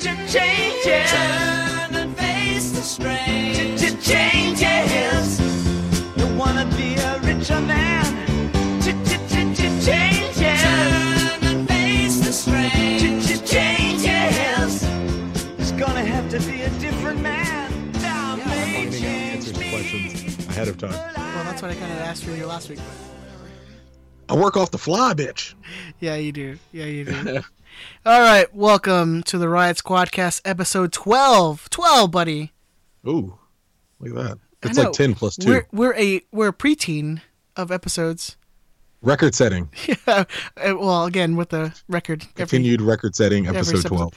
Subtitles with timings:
[0.00, 1.10] changes.
[1.10, 3.76] Turn and face the strain.
[4.00, 5.40] Changes.
[6.16, 8.04] You wanna be a richer man.
[8.82, 9.86] Changes.
[9.86, 13.20] Turn and face the strain.
[13.44, 14.82] Changes.
[15.58, 17.92] It's gonna have to be a different man.
[17.92, 19.70] Now may Finding change answers to me.
[19.70, 20.90] questions ahead of time.
[20.92, 22.78] Well, that's what I kind of asked for you last week.
[24.26, 25.54] But I work off the fly, bitch.
[26.00, 26.58] yeah, you do.
[26.72, 27.40] Yeah, you do.
[28.06, 31.68] All right, welcome to the Riot Squadcast, episode 12.
[31.70, 32.52] 12, buddy.
[33.06, 33.38] Ooh,
[33.98, 34.38] look at that.
[34.62, 35.48] It's like ten plus two.
[35.48, 37.22] We're we're a we're a preteen
[37.56, 38.36] of episodes.
[39.00, 39.70] Record setting.
[39.88, 39.96] Yeah.
[40.06, 40.24] uh,
[40.78, 42.24] well, again with the record.
[42.24, 43.46] every- Continued record setting.
[43.46, 43.88] Episode episode.
[43.88, 44.14] twelve.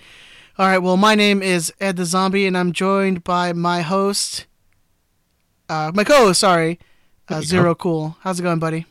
[0.57, 0.79] All right.
[0.79, 4.45] Well, my name is Ed the Zombie, and I'm joined by my host,
[5.69, 6.41] uh, my co-host.
[6.41, 6.77] Sorry,
[7.29, 8.17] uh, Zero Cool.
[8.19, 8.85] How's it going, buddy?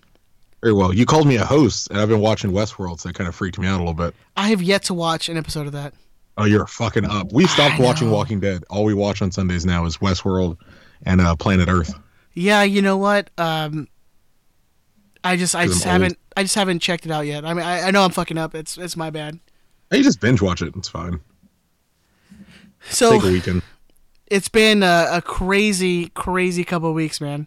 [0.62, 0.94] Very well.
[0.94, 3.58] You called me a host, and I've been watching Westworld, so that kind of freaked
[3.58, 4.14] me out a little bit.
[4.36, 5.92] I have yet to watch an episode of that.
[6.38, 7.32] Oh, you're fucking up.
[7.32, 8.10] We've stopped watching.
[8.10, 8.64] Walking Dead.
[8.70, 10.56] All we watch on Sundays now is Westworld
[11.04, 11.92] and uh, Planet Earth.
[12.32, 13.28] Yeah, you know what?
[13.36, 13.88] Um,
[15.24, 17.44] I just I just I'm haven't I just haven't checked it out yet.
[17.44, 18.54] I mean, I, I know I'm fucking up.
[18.54, 19.38] It's it's my bad.
[19.90, 20.74] You just binge watch it.
[20.74, 21.20] It's fine.
[22.88, 23.62] So Take a weekend.
[24.28, 27.46] it's been a, a crazy, crazy couple of weeks, man.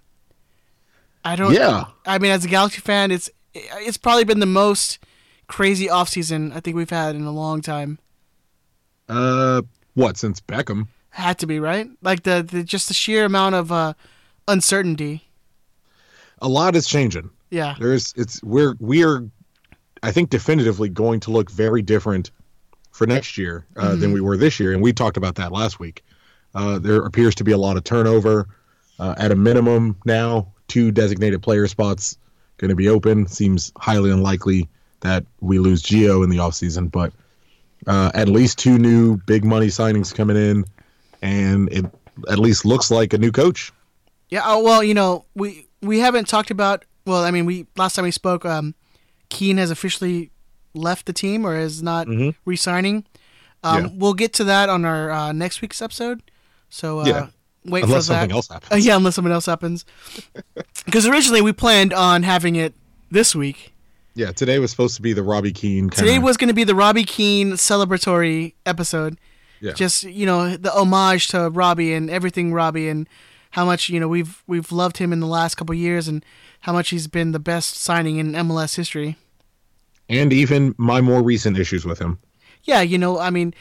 [1.25, 1.53] I don't.
[1.53, 1.85] Yeah.
[2.05, 4.99] I mean, as a Galaxy fan, it's it's probably been the most
[5.47, 7.99] crazy off season I think we've had in a long time.
[9.09, 9.61] Uh,
[9.95, 10.87] what since Beckham?
[11.09, 13.93] Had to be right, like the, the just the sheer amount of uh,
[14.47, 15.29] uncertainty.
[16.41, 17.29] A lot is changing.
[17.49, 19.29] Yeah, There's it's we're we're
[20.03, 22.31] I think definitively going to look very different
[22.91, 24.01] for next year uh, Mm-hmm.
[24.01, 26.03] than we were this year, and we talked about that last week.
[26.53, 28.47] Uh, there appears to be a lot of turnover.
[28.97, 32.17] Uh, at a minimum, now two designated player spots
[32.57, 33.27] going to be open.
[33.27, 34.67] Seems highly unlikely
[34.99, 37.13] that we lose Gio in the offseason, but
[37.87, 40.65] uh, at least two new big money signings coming in,
[41.21, 41.85] and it
[42.29, 43.71] at least looks like a new coach.
[44.29, 44.41] yeah.
[44.43, 46.83] Oh, well, you know, we we haven't talked about.
[47.05, 48.75] Well, I mean, we last time we spoke, um,
[49.29, 50.29] Keane has officially
[50.73, 52.35] left the team or is not Mhm.
[52.43, 53.05] re-signing.
[53.63, 53.89] Um, Yeah.
[53.95, 56.21] We'll get to that on our uh, next week's episode.
[56.69, 57.27] So uh, Yeah.
[57.65, 58.19] Wait Unless for that.
[58.21, 58.71] something else happens.
[58.71, 59.85] Uh, yeah, unless something else happens.
[60.85, 62.73] Because originally we planned on having it
[63.09, 63.73] this week.
[64.13, 65.89] Yeah, today was supposed to be the Robbie Keane.
[65.89, 69.17] Kinda, Today was going to be the Robbie Keane celebratory episode.
[69.61, 69.73] Yeah.
[69.73, 73.09] Just you know the homage to Robbie and everything Robbie and
[73.51, 76.23] how much you know we've we've loved him in the last couple years and
[76.61, 79.17] how much he's been the best signing in MLS history.
[80.07, 82.19] and even my more recent issues with him.
[82.63, 83.53] Yeah, you know I mean,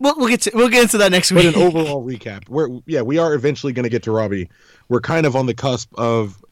[0.00, 1.54] we'll we'll get to we'll get into that next week.
[1.54, 4.50] But an overall recap, we're yeah, we are eventually going to get to Robbie.
[4.88, 6.42] We're kind of on the cusp of,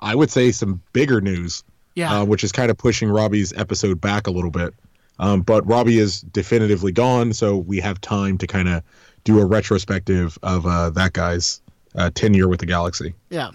[0.00, 1.62] I would say, some bigger news,
[1.94, 4.74] yeah, uh, which is kind of pushing Robbie's episode back a little bit.
[5.18, 8.82] Um, but Robbie is definitively gone, so we have time to kind of
[9.24, 11.60] do a retrospective of uh, that guy's
[11.94, 13.14] uh, tenure with the Galaxy.
[13.30, 13.52] Yeah.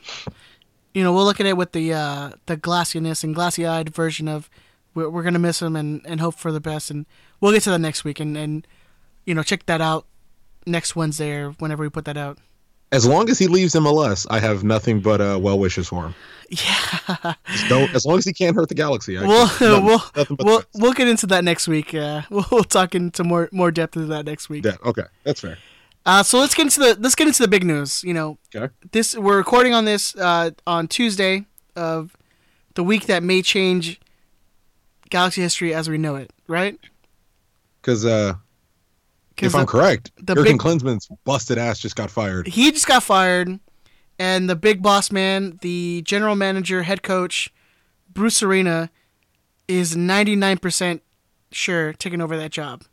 [0.94, 4.28] You know, we'll look at it with the uh, the glassiness and glassy eyed version
[4.28, 4.50] of
[4.94, 7.06] we're, we're gonna miss him and, and hope for the best, and
[7.40, 8.68] we'll get to that next week and, and
[9.26, 10.06] you know check that out
[10.66, 12.38] next Wednesday or whenever we put that out.
[12.94, 16.16] As long as he leaves MLS, I have nothing but uh, well wishes for him.
[16.50, 19.18] Yeah, Just don't, as long as he can't hurt the Galaxy.
[19.18, 21.94] I we'll nothing- we'll nothing but we'll, we'll get into that next week.
[21.96, 24.66] Uh, we'll, we'll talk into more more depth into that next week.
[24.66, 25.58] Yeah, okay, that's fair.
[26.06, 28.03] Uh, so let's get into the let's get into the big news.
[28.03, 28.74] You know, Okay.
[28.92, 31.46] this we're recording on this uh, on Tuesday
[31.78, 32.18] of
[32.74, 34.02] the week that may change
[35.09, 36.34] Galaxy history as we know it.
[36.48, 36.78] Right?
[37.82, 38.34] Because uh,
[39.47, 42.47] if I'm the- correct, the big- Klinsmann's busted ass just got fired.
[42.47, 43.59] he just got fired,
[44.19, 47.50] and the big boss man, the general manager, head coach,
[48.13, 48.90] Bruce Arena,
[49.68, 51.02] is 99%
[51.52, 52.84] sure taking over that job.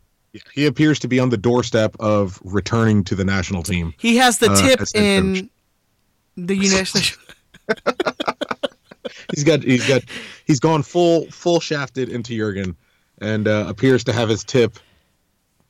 [0.55, 3.95] He appears to be on the doorstep of returning to the national team.
[3.99, 5.45] He has the Uh, tip head in coach.
[6.37, 7.19] the United States.
[9.35, 10.03] He's got he's got
[10.47, 12.77] he's gone full full shafted into Jurgen,
[13.21, 14.79] and uh, appears to have his tip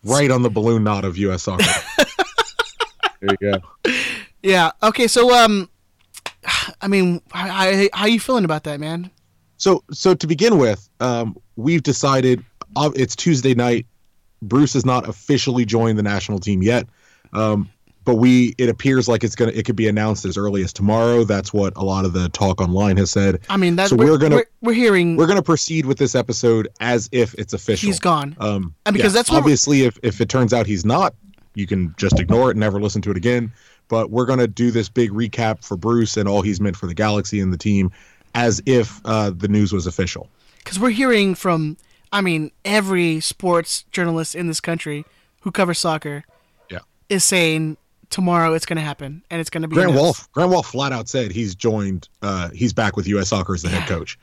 [0.04, 1.42] right on the balloon knot of U.S.
[1.44, 1.64] soccer.
[3.20, 3.92] there you go.
[4.42, 4.70] yeah.
[4.82, 5.06] Okay.
[5.06, 5.68] So, um,
[6.80, 9.10] I mean, how, how, how you feeling about that, man?
[9.56, 12.44] So so to begin with, um, we've decided
[12.76, 13.86] uh, it's Tuesday night.
[14.40, 16.86] Bruce has not officially joined the national team yet,
[17.32, 17.68] um,
[18.04, 21.24] but we it appears like it's gonna it could be announced as early as tomorrow.
[21.24, 23.40] That's what a lot of the talk online has said.
[23.50, 26.14] I mean, that's So we're, we're gonna- we're, we're hearing We're gonna proceed with this
[26.14, 27.86] episode as if it's official.
[27.86, 28.34] he's gone.
[28.40, 31.14] Um, And because yeah, that's what obviously if if it turns out he's not,
[31.54, 33.52] you can just ignore it and never listen to it again.
[33.88, 36.94] But we're gonna do this big recap for Bruce and all he's meant for the
[36.94, 37.90] Galaxy and the team,
[38.34, 40.28] as if uh, the news was official.
[40.58, 41.76] because we're hearing from
[42.12, 45.04] I mean every sports journalist in this country
[45.40, 46.24] who covers soccer,
[46.70, 46.78] Yeah.
[47.08, 47.76] is saying
[48.10, 50.20] tomorrow it's going to happen and it's going to be Grant announced.
[50.20, 52.08] Wahl, Grant Wahl flat out said he's joined.
[52.22, 53.28] Uh, he's back with U.S.
[53.28, 54.18] Soccer as the head coach.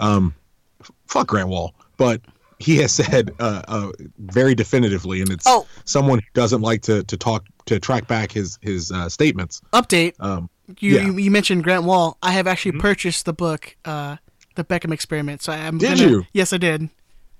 [0.00, 0.34] Um,
[0.80, 2.20] f- fuck Grant Wahl, but
[2.58, 5.66] he has said uh, uh, very definitively, and it's Oh.
[5.84, 9.60] someone who doesn't like to to talk to track back his his uh, statements.
[9.72, 10.14] Update.
[10.20, 10.48] Um,
[10.80, 11.00] You, yeah.
[11.02, 11.18] Mm-hmm.
[11.18, 12.16] you you mentioned Grant Wahl.
[12.22, 14.16] I have actually purchased the book, uh,
[14.54, 15.42] the Beckham Experiment.
[15.42, 16.26] So I'm Did gonna, you?
[16.32, 16.88] Yes, I did.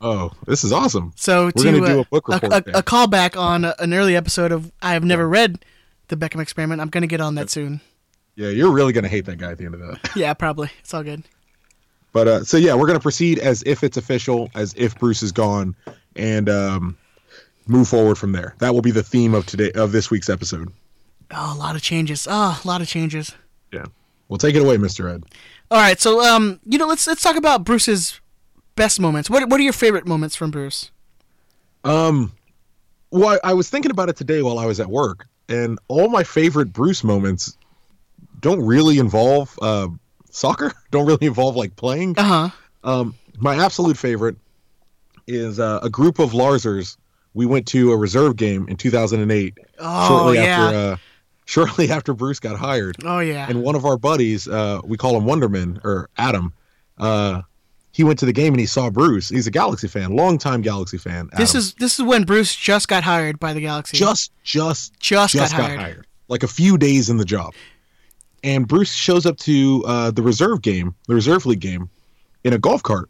[0.00, 1.12] oh, this is awesome.
[1.16, 2.74] So We're to gonna do uh, a book report a, then.
[2.74, 5.64] a callback on a, an early episode of I have never read
[6.08, 6.80] the Beckham Experiment.
[6.80, 7.80] I'm gonna get on that soon.
[8.36, 10.10] Yeah, you're really gonna hate that guy at the end of that.
[10.16, 10.70] Yeah, probably.
[10.80, 11.22] It's all good.
[12.12, 15.32] But uh, so yeah, we're gonna proceed as if it's official, as if Bruce is
[15.32, 15.74] gone,
[16.16, 16.96] and um,
[17.66, 18.54] move forward from there.
[18.58, 20.72] That will be the theme of today of this week's episode.
[21.30, 22.28] Oh, a lot of changes.
[22.30, 23.32] Oh, a lot of changes.
[23.72, 23.86] Yeah,
[24.28, 25.24] well, take it away, Mister Ed.
[25.70, 28.20] All right, so um, you know, let's let's talk about Bruce's
[28.76, 29.28] best moments.
[29.28, 30.92] What what are your favorite moments from Bruce?
[31.82, 32.32] Um,
[33.10, 36.08] well, I, I was thinking about it today while I was at work, and all
[36.08, 37.56] my favorite Bruce moments
[38.40, 39.88] don't really involve uh,
[40.30, 40.72] soccer.
[40.90, 42.14] Don't really involve like playing.
[42.18, 42.48] Uh huh.
[42.84, 44.36] Um, my absolute favorite
[45.26, 46.96] is uh, a group of Larsers.
[47.32, 49.58] We went to a reserve game in 2008.
[49.78, 50.42] Oh shortly yeah.
[50.42, 50.96] after uh,
[51.46, 52.96] shortly after Bruce got hired.
[53.04, 53.46] oh yeah.
[53.48, 56.52] And one of our buddies, uh, we call him Wonderman or Adam.
[56.98, 57.42] Uh,
[57.94, 59.28] he went to the game and he saw Bruce.
[59.30, 61.30] He's a Galaxy fan, longtime Galaxy fan.
[61.36, 63.96] this is this is when Bruce just got hired by the Galaxy.
[63.96, 66.06] just just Just got hired.
[66.28, 67.54] like a few days in the job
[68.42, 71.88] and bruce shows up to uh, the reserve game the reserve league game
[72.44, 73.08] in a golf cart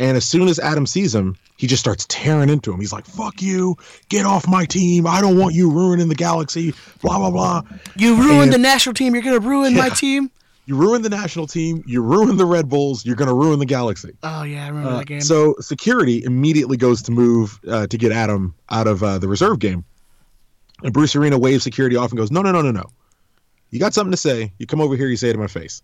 [0.00, 3.06] and as soon as adam sees him he just starts tearing into him he's like
[3.06, 3.76] fuck you
[4.08, 7.62] get off my team i don't want you ruining the galaxy blah blah blah
[7.96, 9.14] you ruined and- the national team.
[9.14, 10.30] You're gonna ruin my team.
[10.66, 13.66] You ruined the national team you ruined the red bulls you're going to ruin the
[13.66, 15.20] galaxy Oh yeah, I remember Uh, that game.
[15.20, 19.58] So security immediately goes to move uh, to get Adam out of uh, the reserve
[19.60, 19.84] game,
[20.82, 22.84] and Bruce Arena waves security off and goes, "No, no, no, no, no.
[23.70, 24.52] You got something to say?
[24.58, 25.08] You come over here.
[25.08, 25.82] You say it to my face."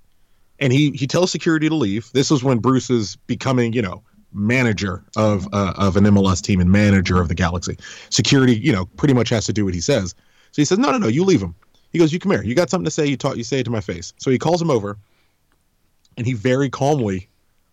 [0.58, 2.10] And he he tells security to leave.
[2.12, 4.02] This was when Bruce is becoming, you know,
[4.32, 7.76] manager of uh, of an MLS team and manager of the Galaxy.
[8.10, 10.10] Security, you know, pretty much has to do what he says.
[10.52, 11.08] So he says, "No, no, no.
[11.08, 11.54] You leave him."
[11.92, 12.42] He goes, "You come here.
[12.42, 13.06] You got something to say?
[13.06, 13.36] You talk.
[13.36, 14.96] You say it to my face." So he calls him over,
[16.16, 17.28] and he very calmly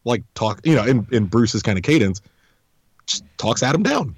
[0.05, 2.21] like talk you know in, in bruce's kind of cadence
[3.05, 4.15] just talks adam down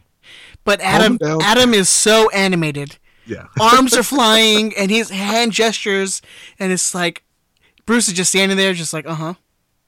[0.64, 1.42] but Adam down.
[1.42, 2.98] Adam is so animated.
[3.26, 6.22] yeah Arms are flying and his hand gestures
[6.60, 7.24] and it's like
[7.88, 9.34] Bruce is just standing there just like, uh-huh.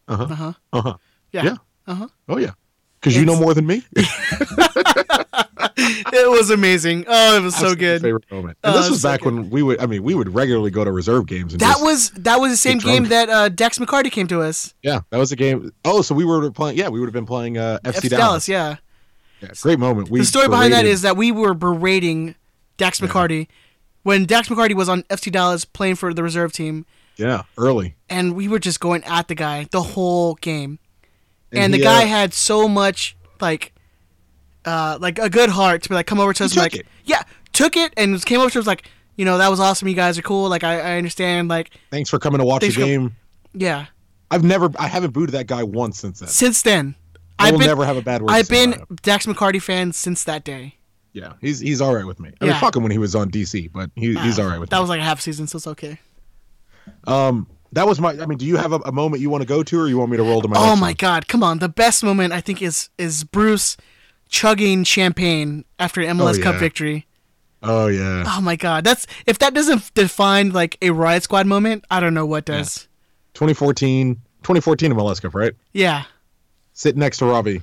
[0.07, 0.53] uh-huh Uh-huh.
[0.73, 0.97] uh-huh
[1.31, 1.43] Yeah.
[1.43, 1.55] yeah
[1.85, 2.07] Uh-huh.
[2.27, 2.51] oh yeah
[3.03, 3.83] because you know more than me
[5.75, 7.05] It was amazing.
[7.07, 8.01] Oh, it was so good.
[8.01, 9.33] favorite moment Oh, and this it's was back good.
[9.33, 12.11] when we would i mean we would regularly go to reserve games and That was
[12.11, 13.09] that was the same game drunk.
[13.09, 14.73] that uh, Dax McCarty came to us.
[14.83, 17.25] yeah that was a game oh so we were playing yeah we would have been
[17.25, 18.75] playing uh fc, FC dallas, Dallas, yeah.
[19.41, 22.35] Yeah, great moment we the story behind that is that we were berating
[22.77, 23.47] Dax McCarty
[24.03, 26.85] when Dax McCarty was on FC Dallas playing for the reserve team,
[27.17, 30.79] yeah early and we were just going at the guy the whole game.
[31.55, 33.73] And, the he, guy uh, had so much like,
[34.65, 36.85] uh, like a good heart to be like, come over to us and like, it.
[37.05, 37.21] yeah,
[37.51, 39.87] took it and came over to us like, you know, that was awesome.
[39.87, 40.49] You guys are cool.
[40.49, 41.47] Like, I, I understand.
[41.49, 43.15] Like, thanks for coming to watch the game
[43.53, 43.85] yeah.
[44.31, 46.95] i've never i haven't booted that guy once since then Since then,
[47.37, 48.83] I will been never have a bad word I've been.
[49.03, 50.75] Dax McCarty fan since that day.
[51.11, 52.29] Yeah, he's he's all right with me.
[52.41, 52.51] I Yeah.
[52.53, 54.77] mean, fuck him when he was on DC, but he, he's all right with That
[54.77, 54.81] me.
[54.81, 55.99] was like a half season, so it's okay.
[57.05, 58.11] um, that was my.
[58.11, 59.97] I mean, do you have a, a moment you want to go to, or you
[59.97, 60.55] want me to roll to my?
[60.57, 60.95] Oh my one?
[60.97, 61.59] god, come on.
[61.59, 63.77] The best moment I think is is Bruce
[64.29, 66.59] chugging champagne after an MLS Cup yeah.
[66.59, 67.07] victory.
[67.61, 68.83] Oh yeah, Oh my god.
[68.83, 72.87] That's if that doesn't define like a Riot Squad moment, I don't know what does.
[73.35, 75.53] 2014, 2014 MLS Cup, right?
[75.71, 76.03] Yeah.
[76.73, 77.61] Sitting next to Robbie,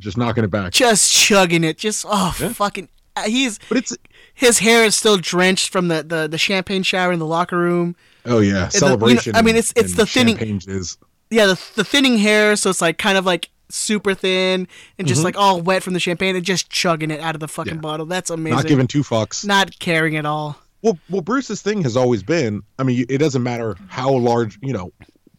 [0.00, 0.72] just knocking it back.
[0.72, 1.76] Just chugging it.
[1.76, 2.48] Just oh Yeah.
[2.48, 3.96] fucking uh, he's But it's
[4.32, 7.94] his hair is still drenched from the, the, the champagne shower in the locker room.
[8.26, 9.34] Oh yeah, you know, celebration.
[9.36, 10.96] I mean, it's- it's the thinning- is
[11.30, 15.22] Yeah, the, the thinning hair, so it's like kind of like super thin and just
[15.22, 15.24] Mhm.
[15.24, 17.80] like all wet from the champagne and just chugging it out of the fucking Yeah.
[17.80, 18.04] bottle.
[18.06, 18.56] That's amazing.
[18.56, 19.44] not giving two fucks.
[19.46, 20.58] Not caring at all.
[20.82, 22.62] Well, well, Bruce's thing has always been.
[22.78, 24.92] I mean, it doesn't matter how large, you know,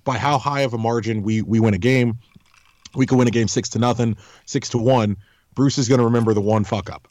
[0.04, 2.18] by how high of a margin we we win a game.
[2.96, 5.18] We could win a game six to nothing, six to one.
[5.56, 7.08] Bruce is going to remember the one fuck up.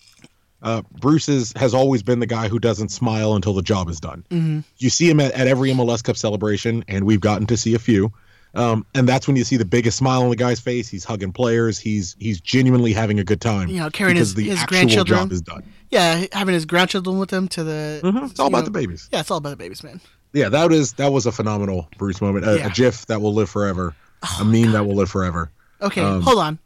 [0.63, 3.99] Uh, Bruce is, has always been the guy who doesn't smile until the job is
[3.99, 4.25] done.
[4.31, 7.75] hmm You see him at, at every MLS Cup celebration, and we've gotten to see
[7.75, 8.13] a few.
[8.55, 10.87] Um, and that's when you see the biggest smile on the guy's face.
[10.89, 11.79] He's hugging players.
[11.79, 13.69] He's he's genuinely having a good time.
[13.69, 15.19] You know, carrying because his- the his actual grandchildren.
[15.21, 15.63] job is done.
[15.91, 18.01] Yeah, having his grandchildren with him to the.
[18.05, 18.31] Mhm.
[18.31, 19.09] It's all about know- the babies.
[19.11, 20.01] Yeah, it's all about the babies, man.
[20.35, 22.47] yeah, that was that was a phenomenal Bruce moment.
[22.47, 22.67] A, Yeah.
[22.67, 23.95] a GIF that will live forever.
[24.39, 25.51] a meme that will live forever.
[25.81, 26.59] Okay, Um, hold on.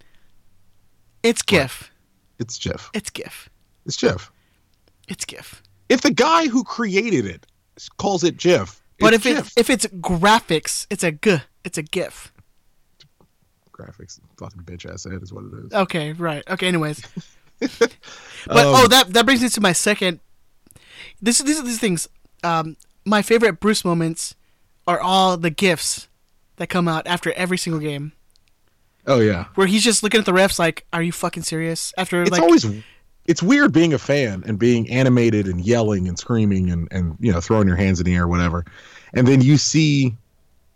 [1.23, 1.91] It's GIF.
[2.39, 2.91] It's GIF.
[2.95, 3.49] It's GIF.
[3.87, 4.31] It's GIF.
[5.09, 5.63] It's GIF.
[5.89, 7.47] If the guy who created it
[7.97, 9.47] calls it GIF, But it's if GIF.
[9.47, 11.39] it's if it's graphics, it's a G.
[11.65, 12.33] It's a GIF.
[13.73, 15.73] graphics, fucking bitch ass head is what it is.
[15.73, 16.43] Okay, right.
[16.49, 17.03] Okay, anyways.
[17.61, 17.83] but
[18.49, 20.21] Um, oh, that that brings me to my second.
[21.23, 22.09] This these are these things.
[22.43, 24.35] Um, my favorite Bruce moments
[24.87, 26.09] are all the gifs
[26.57, 28.13] that come out after every single game,
[29.07, 32.23] Oh yeah, where he's just looking at the refs like, "Are you fucking serious?" After
[32.23, 32.67] it's like, always
[33.29, 37.33] it's weird being a fan and being animated and yelling and screaming and and you
[37.33, 38.65] know throwing your hands in the air or whatever,
[39.15, 40.15] and then you see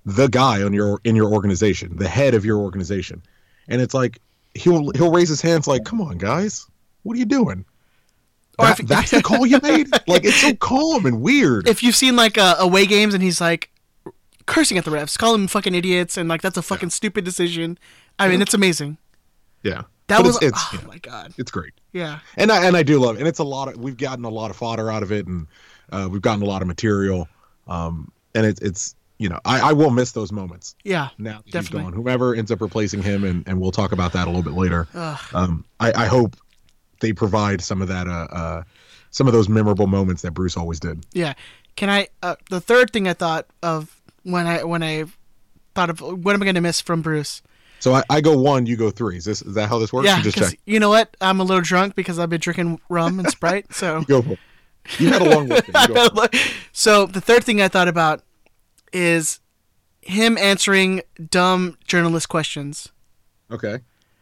[0.07, 3.23] the guy on your in your organization, the head of your organization,
[3.69, 4.19] and it's like
[4.55, 6.67] he'll he'll raise his hands like, "Come on, guys,
[7.03, 7.65] what are you doing?"
[8.59, 9.89] That- if- that's the call you made.
[10.07, 11.69] Like it's so calm and weird.
[11.69, 13.71] if you've seen like uh, away games and he's like
[14.47, 17.79] cursing at the refs, calling them fucking idiots, and like that's a fucking stupid decision.
[18.19, 18.99] I mean, it's amazing.
[19.63, 21.33] yeah, That But was it's, it's, oh know, my god.
[21.39, 21.73] it's great.
[21.93, 22.19] Yeah.
[22.37, 23.21] and I and I do love it.
[23.21, 25.47] And it's a lot of we've gotten a lot of fodder out of it, and
[25.91, 27.29] uh, we've gotten a lot of material.
[27.67, 31.09] Um, and it's it's you know I, I will miss those moments Yeah.
[31.19, 31.81] now that Definitely.
[31.81, 31.93] he's gone.
[31.95, 34.87] Whoever ends up replacing him, and, and we'll talk about that a little bit later.
[34.95, 35.19] Ugh.
[35.35, 36.37] Um, I, I hope
[37.01, 38.63] they provide some of that uh, uh
[39.11, 41.05] some of those memorable moments that Bruce always did.
[41.13, 41.35] Yeah.
[41.77, 42.09] Can I?
[42.23, 45.05] Uh, the third thing I thought of when I when I
[45.75, 47.43] thought of what am I going to miss from Bruce?
[47.81, 49.17] So I, I go one, you go three.
[49.17, 50.07] Is this is that how this works?
[50.07, 50.61] Yeah, You just because check.
[50.67, 51.17] you know what?
[51.21, 53.73] I'm a little drunk because I've been drinking rum and Sprite.
[53.75, 54.39] So, Go for it.
[54.99, 55.65] You had a long week.
[55.89, 56.37] You go for it.
[56.73, 58.23] so the third thing I thought about
[58.93, 59.41] is
[60.03, 62.89] him answering dumb journalist questions.
[63.51, 63.81] Okay.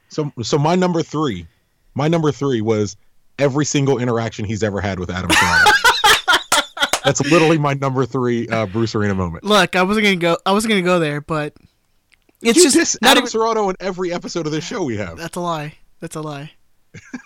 [0.08, 1.46] So so my number three,
[1.94, 2.96] my number three was
[3.38, 5.30] every single interaction he's ever had with Adam.
[7.04, 9.44] That's literally my number three uh, Bruce Arena moment.
[9.44, 10.36] Look, I wasn't gonna go.
[10.44, 11.54] I wasn't gonna go there, but
[12.42, 14.96] it's you just diss not Adam even, Serrano in every episode of this show we
[14.96, 15.16] have.
[15.18, 15.74] That's a lie.
[16.00, 16.52] That's a lie.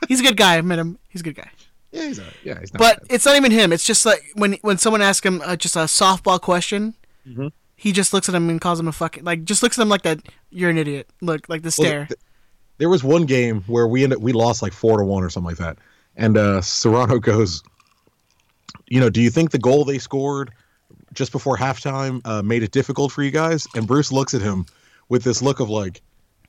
[0.09, 0.57] He's a good guy.
[0.59, 0.99] I met him.
[1.09, 1.51] He's a good guy.
[1.95, 2.79] Yeah, he's not, yeah, he's not.
[2.79, 3.07] But bad.
[3.15, 3.71] it's not even him.
[3.71, 6.95] It's just like when when someone asks him uh, just a softball question,
[7.29, 7.49] Mm-hmm.
[7.77, 9.91] he just looks at him and calls him a fucking like just looks at him
[9.91, 10.21] like that.
[10.49, 11.07] You're an idiot.
[11.21, 12.07] Look like the Well, stare.
[12.07, 12.19] th-
[12.79, 15.51] there was one game where we ended we lost like four to one or something
[15.51, 15.77] like that,
[16.17, 17.63] and uh, Serrano goes,
[18.89, 20.51] you know, do you think the goal they scored
[21.13, 23.67] just before halftime uh, made it difficult for you guys?
[23.75, 24.65] And Bruce looks at him
[25.13, 26.01] with this look of like,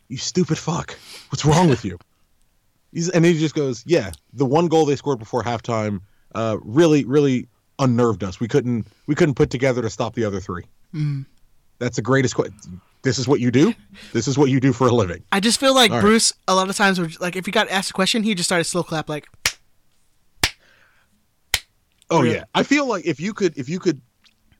[0.08, 0.98] you stupid fuck,
[1.29, 2.00] what's wrong with you?
[2.93, 6.00] He's, and he just goes, yeah, the one goal they scored before halftime
[6.34, 8.39] uh, really, really unnerved us.
[8.39, 10.63] We couldn't, we couldn't put together to stop the other three.
[11.79, 12.36] That's the greatest.
[12.36, 12.51] Que-
[13.01, 13.74] this is what you do.
[14.13, 15.25] This is what you do for a living.
[15.34, 16.01] I just feel like All right.
[16.01, 18.63] Bruce a lot of times like if he got asked a question, he just started
[18.63, 19.27] slow clap like
[22.10, 22.36] Oh Really?
[22.36, 24.00] yeah, I feel like if you could, if you could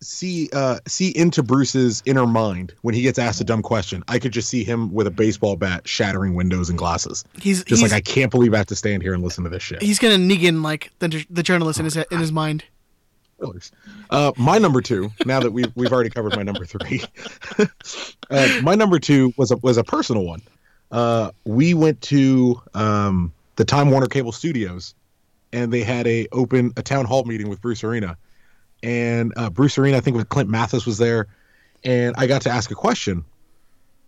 [0.03, 4.19] see uh see into Bruce's inner mind when he gets asked a dumb question, I
[4.19, 7.25] could just see him with a baseball bat shattering windows and glasses.
[7.39, 9.50] he's Just he's, like I can't believe I have to stand here and listen to
[9.50, 9.81] this shit.
[9.81, 12.63] he's gonna Negan like the the journalist in his in his mind.
[14.10, 15.12] Uh, my number two.
[15.25, 17.03] Now that we've we've already covered my number three,
[18.29, 20.41] uh, my number two was a was a personal one.
[20.91, 24.93] Uh, we went to um, the Time Warner Cable Studios,
[25.51, 28.17] and they had a open a town hall meeting with Bruce Arena,
[28.84, 31.28] and uh, Bruce Arena, I think with Clint Mathis was there,
[31.84, 33.24] and I got to ask a question,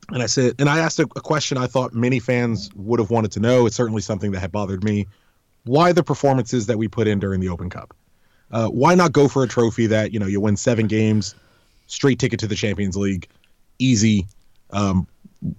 [0.10, 3.10] and I said, and I asked a, a question I thought many fans would have
[3.10, 3.66] wanted to know.
[3.66, 5.08] It's certainly something that had bothered me.
[5.64, 7.96] Why the performances that we put in during the Open Cup?
[8.52, 11.34] Uh, why not go for a trophy that you know you win seven games,
[11.88, 13.28] straight ticket to the Champions League,
[13.80, 14.28] easy?
[14.72, 15.08] Um,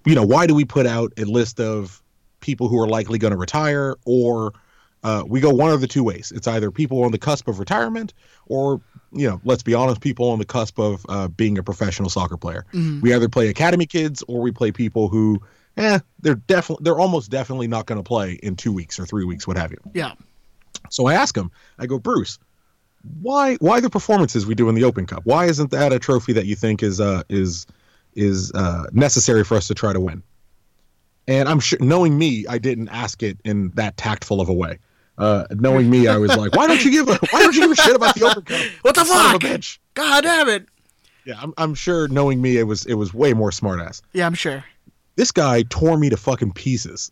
[0.05, 2.01] you know, why do we put out a list of
[2.41, 4.53] people who are likely going to retire, or
[5.07, 6.33] uh, we go one of the two ways?
[6.35, 8.13] It's either people on the cusp of retirement,
[8.47, 8.81] or
[9.13, 12.37] you know, let's be honest, people on the cusp of uh, being a professional soccer
[12.37, 12.67] player.
[13.03, 15.41] We either play academy kids, or we play people who,
[15.77, 19.25] eh, they're definitely, they're almost definitely not going to play in two weeks or three
[19.25, 19.79] weeks, what have you.
[19.95, 20.15] Yeah.
[20.91, 22.41] So I ask him, I go, Bruce,
[23.23, 25.25] why why the performances we do in the Open Cup?
[25.25, 27.65] Why isn't that a trophy that you think is uh is
[28.17, 30.25] is uh necessary for us to try to win?
[31.29, 34.79] And I'm sure knowing me, I didn't ask it in that tactful of a way.
[35.19, 37.71] Uh, knowing me, I was like, why don't you give a why don't you give
[37.71, 38.61] a shit about the Open Cup?
[38.83, 39.41] What the Son fuck?
[39.41, 39.79] bitch.
[39.95, 40.67] God damn it.
[41.25, 44.03] Yeah, I'm, I'm sure knowing me, it was it was way more smartass.
[44.13, 44.63] Yeah, I'm sure.
[45.17, 47.11] This guy tore me to fucking pieces.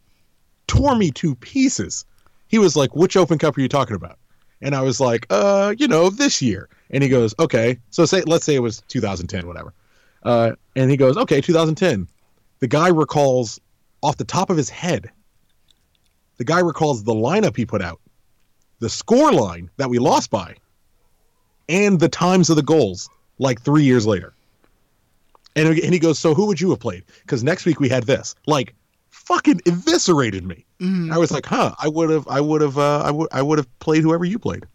[0.67, 2.05] Tore me to pieces.
[2.49, 4.19] He was like, "Which Open Cup are you talking about?"
[4.61, 8.23] And I was like, "Uh, you know, this year." And he goes, "Okay." So say
[8.23, 9.73] let's say it was 2010, whatever.
[10.23, 12.07] Uh, and he goes, "Okay, 2010."
[12.61, 13.59] The guy recalls
[14.03, 15.11] off the top of his head.
[16.37, 18.01] The guy recalls the lineup he put out,
[18.81, 20.57] the score line that we lost by,
[21.69, 24.35] and the times of the goals like 3 years later.
[25.57, 27.05] And, and he goes, So who would you have played?
[27.23, 28.35] Because next week we had this.
[28.47, 28.75] Like,
[29.11, 30.65] fucking eviscerated me.
[30.81, 31.13] Mhm.
[31.13, 33.59] I was like, huh, I would have, I would have, uh, I would, I would
[33.59, 34.67] have played whoever you played.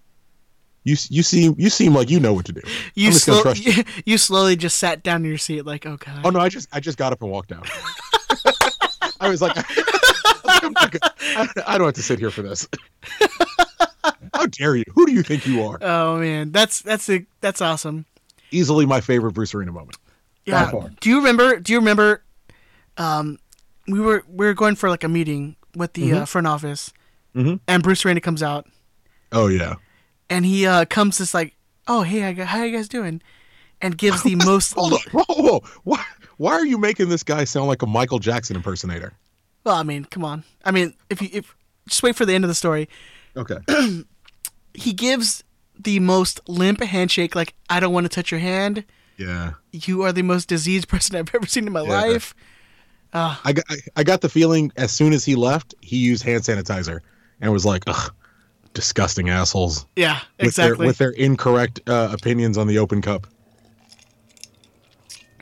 [0.85, 2.61] You you seem you seem like you know what to do.
[2.95, 3.83] You slow, trust you.
[4.05, 6.21] you slowly just sat down in your seat, like, oh god.
[6.23, 7.67] Oh no, I just I just got up and walked out.
[9.19, 12.67] I was like, I'm not gonna- I, I don't have to sit here for this.
[14.33, 14.83] How dare you?
[14.93, 15.77] Who do you think you are?
[15.81, 18.05] Oh man, that's that's a, that's awesome.
[18.51, 19.97] Easily my favorite Bruce Arena moment.
[20.45, 20.71] Yeah.
[20.99, 21.59] Do you remember?
[21.59, 22.23] Do you remember?
[22.97, 23.37] Um,
[23.87, 26.91] we were we were going for like a meeting with the uh, front office,
[27.35, 27.59] Mhm.
[27.67, 28.65] and Bruce Arena comes out,
[29.31, 29.75] Oh yeah.
[30.29, 31.55] and he uh, comes just like,
[31.87, 33.21] "Oh hey, I got, how you guys doing?"
[33.81, 34.73] And gives the most.
[34.73, 34.99] Hold on.
[35.11, 35.59] Whoa, whoa, whoa.
[35.83, 36.03] Why
[36.37, 39.13] why are you making this guy sound like a Michael Jackson impersonator?
[39.63, 40.43] Well, I mean, come on.
[40.63, 41.55] I mean, if you if
[41.87, 42.87] just wait for the end of the story,
[43.35, 43.57] Okay.
[44.73, 45.43] he gives
[45.79, 47.35] the most limp handshake.
[47.35, 48.83] Like, I don't want to touch your hand.
[49.17, 49.53] Yeah.
[49.71, 52.01] You are the most diseased person I've ever seen in my Yeah.
[52.01, 52.33] life.
[53.13, 56.99] I got I, got the feeling as soon as he left, he used hand sanitizer
[57.41, 58.13] and was like, ugh,
[58.75, 59.87] disgusting assholes.
[59.95, 60.77] Yeah, With exactly.
[60.77, 63.25] Their, with their incorrect uh, opinions on the Open Cup.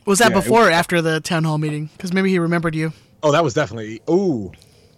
[0.06, 1.90] Was that Yeah, before or after the town hall meeting?
[1.98, 2.94] Because maybe he remembered you.
[3.24, 4.02] Oh, that was definitely.
[4.08, 4.52] Oh,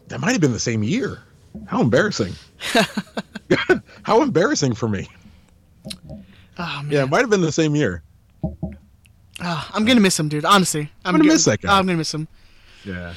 [0.07, 1.23] that might have been the same year.
[1.65, 2.33] How embarrassing.
[4.03, 5.07] How embarrassing for me.
[6.57, 8.03] Oh Yeah, it might have been the same year.
[9.41, 10.45] Ah, I'm gonna miss him, dude.
[10.45, 11.77] Honestly, I'm gonna miss that guy.
[11.77, 12.27] I'm gonna miss him.
[12.83, 13.13] Yeah.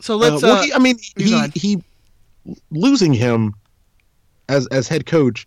[0.00, 0.42] So let's.
[0.42, 1.82] Uh, well, uh, he, I mean, he, he
[2.70, 3.54] losing him
[4.48, 5.46] as as head coach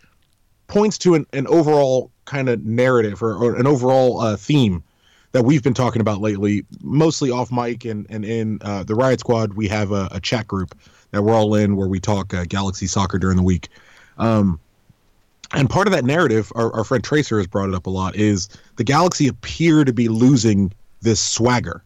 [0.68, 4.84] points to an, an overall kind of narrative or, or an overall uh, theme
[5.36, 9.20] that we've been talking about lately, mostly off mic and and in uh, the Riot
[9.20, 9.54] Squad.
[9.54, 10.78] We have a, a chat group
[11.12, 13.68] that we're all in where we talk uh, Galaxy soccer during the week.
[14.18, 14.60] Um,
[15.52, 18.16] and part of that narrative, our, our friend Tracer has brought it up a lot,
[18.16, 21.84] is the Galaxy appear to be losing this swagger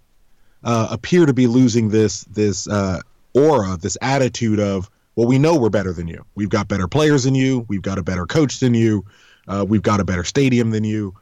[0.64, 3.00] uh, appear to be losing this this uh,
[3.34, 6.26] aura, this attitude of, well, we know we're better than you.
[6.36, 7.66] We've got better players than you.
[7.68, 9.06] We've got a better coach than you.
[9.48, 11.16] Uh, we've got a better stadium than you.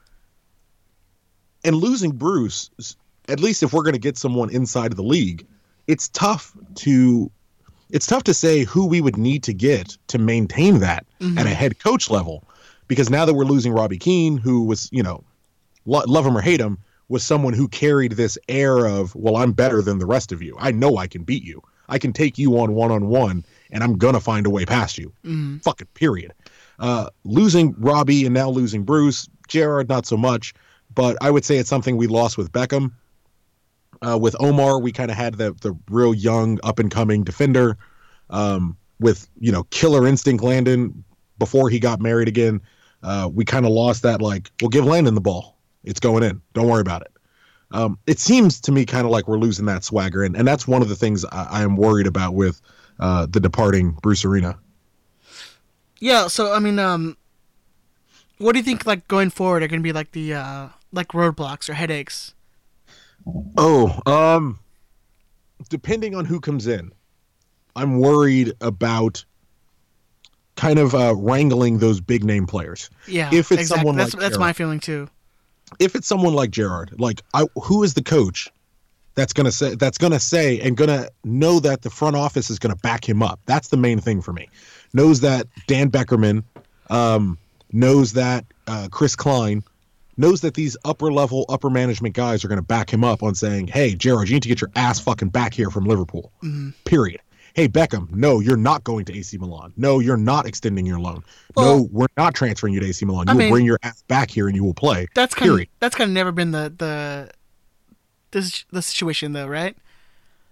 [1.68, 2.70] And losing Bruce,
[3.28, 5.46] at least if we're going to get someone inside of the league,
[5.88, 7.30] it's tough to
[7.90, 11.06] it's tough to say who we would need to get to maintain that
[11.38, 12.44] at a head coach level,
[12.88, 15.24] because now that we're losing Robbie Keane, who was you know
[15.86, 16.78] lo- love him or hate him,
[17.10, 20.56] was someone who carried this air of, well, I'm better than the rest of you.
[20.60, 21.62] I know I can beat you.
[21.90, 24.98] I can take you on one on one, and I'm gonna find a way past
[24.98, 25.12] you.
[25.60, 26.34] Fucking period.
[26.80, 30.54] Uh, losing Robbie and now losing Bruce, Gerard not so much,
[30.98, 32.92] but I would say it's something we lost with Beckham.
[34.02, 37.78] Uh, with Omar, we kind of had the the real young up and coming defender.
[38.32, 41.04] Um, with you know killer instinct Landon
[41.38, 42.62] before he got married again.
[43.04, 45.56] Uh, we kind of lost that like, well, give Landon the ball.
[45.84, 46.42] It's going in.
[46.54, 47.12] Don't worry about it.
[47.70, 50.68] Um, it seems to me kind of like we're losing that swagger, and, and that's
[50.68, 52.60] one of the things I, am worried about with
[53.00, 54.58] uh, the departing Bruce Arena.
[56.00, 56.28] yeah.
[56.28, 57.18] So I mean, um,
[58.40, 58.86] what do you think?
[58.86, 62.34] Like going forward, are gonna be like the uh, like roadblocks or headaches?
[63.58, 64.60] Oh, um,
[65.70, 66.92] depending on who comes in,
[67.76, 69.24] I'm worried about
[70.56, 72.90] kind of uh, wrangling those big name players.
[73.08, 73.30] Yeah.
[73.32, 73.66] If it's exactly.
[73.66, 74.40] someone that's like that's Gerrard.
[74.40, 75.10] my feeling too.
[75.80, 78.50] if it's someone like Gerrard, like I, who is the coach
[79.16, 82.76] that's gonna say that's gonna say and gonna know that the front office is gonna
[82.78, 83.40] back him up?
[83.46, 84.50] That's the main thing for me.
[84.94, 86.44] Knows that Dan Beckerman,
[86.90, 87.38] um,
[87.72, 89.64] knows that uh, Chris Klein,
[90.18, 93.68] knows that these upper level, upper management guys are gonna back him up on saying,
[93.68, 96.70] "Hey, Gerrard, you need to get your ass fucking back here from Liverpool." Mm-hmm.
[96.86, 97.22] Period.
[97.54, 99.74] Hey Beckham, no, you're not going to AC Milan.
[99.78, 101.24] No, you're not extending your loan.
[101.56, 103.26] Well- no, we're not transferring you to AC Milan.
[103.28, 105.08] You I will mean- bring your ass back here and you will play.
[105.16, 105.70] That's kind of period.
[105.80, 107.32] that's kind of never been the the
[108.32, 109.76] this the situation though, right?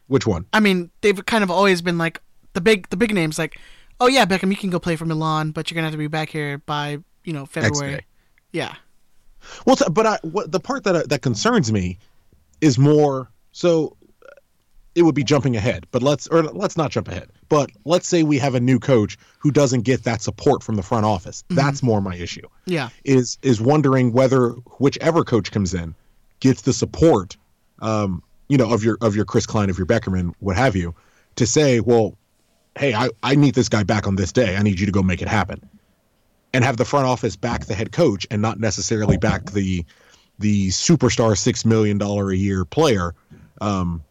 [0.08, 0.45] Which one?
[0.54, 2.21] I mean, they've kind of always been like
[2.54, 3.60] the big the big names, like,
[3.99, 6.08] oh yeah, Beckham, you can go play for Milan, but you're gonna have to be
[6.08, 8.06] back here by you know February.
[8.51, 8.73] Yeah.
[9.66, 11.98] Well, but I, what, the part that that concerns me
[12.62, 13.96] is more so.
[14.96, 17.30] It would be jumping ahead, but let's or let's not jump ahead.
[17.50, 20.84] But let's say we have a new coach who doesn't get that support from the
[20.84, 21.44] front office.
[21.50, 22.48] That's more my issue.
[22.66, 22.90] Yeah.
[23.04, 25.96] Is is wondering whether whichever coach comes in
[26.40, 27.36] gets the support,
[27.80, 30.96] um, you know, of your of your Chris Klein, of your Beckerman, what have you,
[31.36, 32.18] to say, well,
[32.78, 34.56] hey, I, I need this guy back on this day.
[34.56, 35.68] I need you to go make it happen.
[36.56, 39.84] And have the front office back the head coach and not necessarily back the
[40.39, 43.13] the superstar six million dollar a year player.
[43.60, 44.02] Um,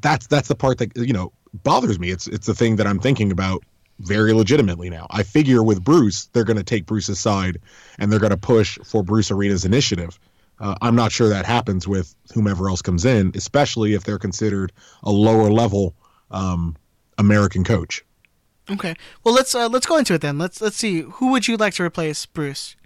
[0.00, 1.32] that's that's the part that you know
[1.62, 2.10] bothers me.
[2.10, 3.64] It's it's the thing that I'm thinking about
[4.00, 5.06] very legitimately now.
[5.08, 7.58] I figure with Bruce, they're going to take Bruce's side
[7.98, 10.18] and they're going to push for Bruce Arena's initiative.
[10.60, 14.72] Uh, I'm not sure that happens with whomever else comes in, especially if they're considered
[15.02, 15.94] a lower level
[16.30, 16.76] um,
[17.16, 18.04] American coach.
[18.70, 18.94] Okay.
[19.22, 20.38] Well, let's uh, let's go into it then.
[20.38, 22.76] Let's let's see who would you like to replace Bruce.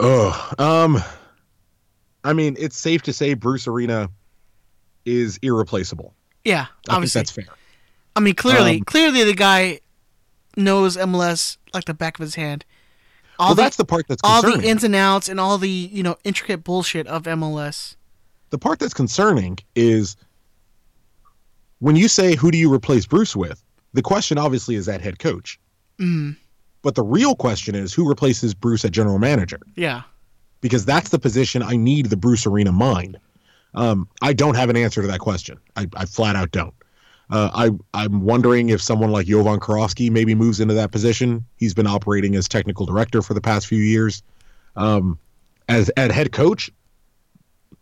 [0.00, 0.98] Oh, um,
[2.24, 4.10] I mean, it's safe to say Bruce Arena
[5.04, 6.14] is irreplaceable.
[6.44, 7.20] Yeah, I obviously.
[7.20, 7.56] think that's fair.
[8.14, 9.80] I mean, clearly, Um, clearly the guy
[10.56, 12.64] knows MLS like the back of his hand.
[13.38, 15.68] All well, the that's the part that's all the ins and outs and all the
[15.68, 17.96] you know intricate bullshit of MLS.
[18.50, 20.16] the part that's concerning is
[21.80, 25.18] when you say who do you replace Bruce with, the question obviously is that head
[25.18, 25.58] coach.
[25.98, 26.36] Mm,
[26.82, 29.60] But the real question is who replaces Bruce at general manager?
[29.76, 30.02] yeah.
[30.60, 33.16] Because that's the position I need the Bruce Arena mind.
[33.74, 35.56] Um, I don't have an answer to that question.
[35.76, 36.74] I, I flat out don't.
[37.30, 37.70] Uh, I
[38.02, 41.44] I'm wondering if someone like Jovan Kirovski maybe moves into that position.
[41.58, 44.22] He's been operating as technical director for the past few years.
[44.74, 45.18] Um,
[45.68, 46.70] as at head coach,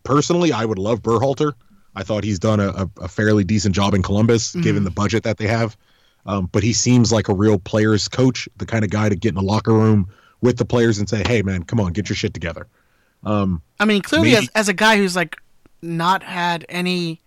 [0.03, 1.53] personally, I would love Berhalter.
[1.95, 5.23] I thought he's done a, a, a fairly decent job in Columbus, given the budget
[5.23, 5.77] that they have.
[6.27, 9.31] Um, but he seems like a real players coach, the kind of guy to get
[9.31, 10.09] in the locker room
[10.41, 12.67] with the players and say, "Hey, man, come on, get your shit together."
[13.25, 15.37] Um, I mean, clearly, Maybe- as, as a guy who's like
[15.83, 17.21] not had any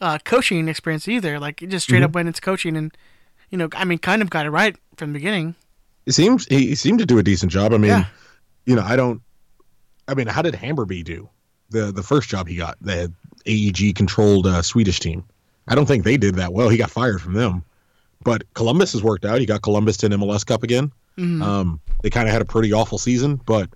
[0.00, 2.04] uh, coaching experience either, like he just straight Mm-hmm.
[2.06, 2.96] up went into coaching and
[3.50, 5.54] you know, I mean, kind of got it right from the beginning.
[6.06, 7.72] it seems he, he seemed to do a decent job.
[7.72, 8.04] I mean, Yeah.
[8.66, 9.22] you know, I don't.
[10.08, 11.28] I mean, how did Hammarby do
[11.70, 12.76] the the first job he got?
[12.80, 13.12] The
[13.46, 15.24] AEG controlled uh, Swedish team.
[15.68, 16.68] I don't think they did that well.
[16.68, 17.62] He got fired from them.
[18.22, 19.40] But Columbus has worked out.
[19.40, 20.92] He got Columbus to an MLS Cup again.
[21.18, 21.42] Mhm.
[21.42, 23.68] Um, they kind of had a pretty awful season, but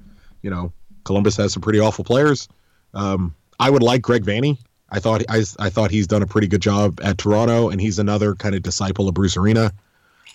[0.43, 0.73] you know,
[1.05, 2.49] Columbus has some pretty awful players.
[2.93, 4.59] Um, I would like Greg Vanney.
[4.91, 7.99] I thought I, I thought he's done a pretty good job at Toronto, and he's
[7.99, 9.73] another kind of disciple of Bruce Arena.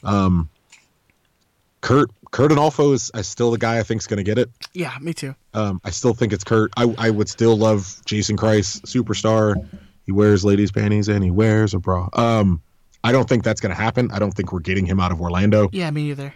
[0.03, 0.49] Um,
[1.81, 4.49] Kurt Curt Onalfo is, is still the guy I think is going to get it.
[4.73, 5.33] Yeah, me too.
[5.53, 6.71] Um, I still think it's Curt.
[6.77, 9.55] I, I would still love Jason Kreis, superstar.
[10.05, 12.09] He wears ladies' panties and he wears a bra.
[12.13, 12.61] Um,
[13.03, 14.11] I don't think that's going to happen.
[14.11, 15.69] I don't think we're getting him out of Orlando.
[15.71, 16.33] Yeah, me neither.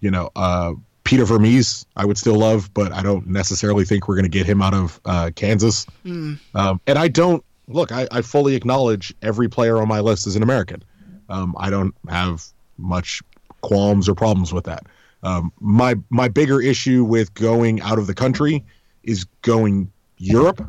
[0.00, 0.72] You know, uh,
[1.04, 4.46] Peter Vermes, I would still love, but I don't necessarily think we're going to get
[4.46, 5.86] him out of uh, Kansas.
[6.04, 6.38] Mm.
[6.54, 7.92] Um, and I don't look.
[7.92, 10.82] I, I fully acknowledge every player on my list is an American.
[11.28, 12.44] Um, I don't have
[12.78, 13.22] much
[13.60, 14.84] qualms or problems with that.
[15.22, 18.64] Um, my my bigger issue with going out of the country
[19.02, 20.64] is going Europe.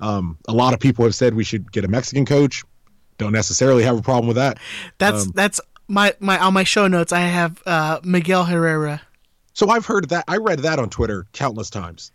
[0.00, 2.64] Um, a lot of people have said we should get a Mexican coach.
[3.18, 4.58] Don't necessarily have a problem with that.
[4.98, 7.12] That's Um, that's my my on my show notes.
[7.12, 9.02] I have uh, Miguel Herrera.
[9.52, 10.24] So I've heard that.
[10.26, 12.10] I read that on Twitter countless times.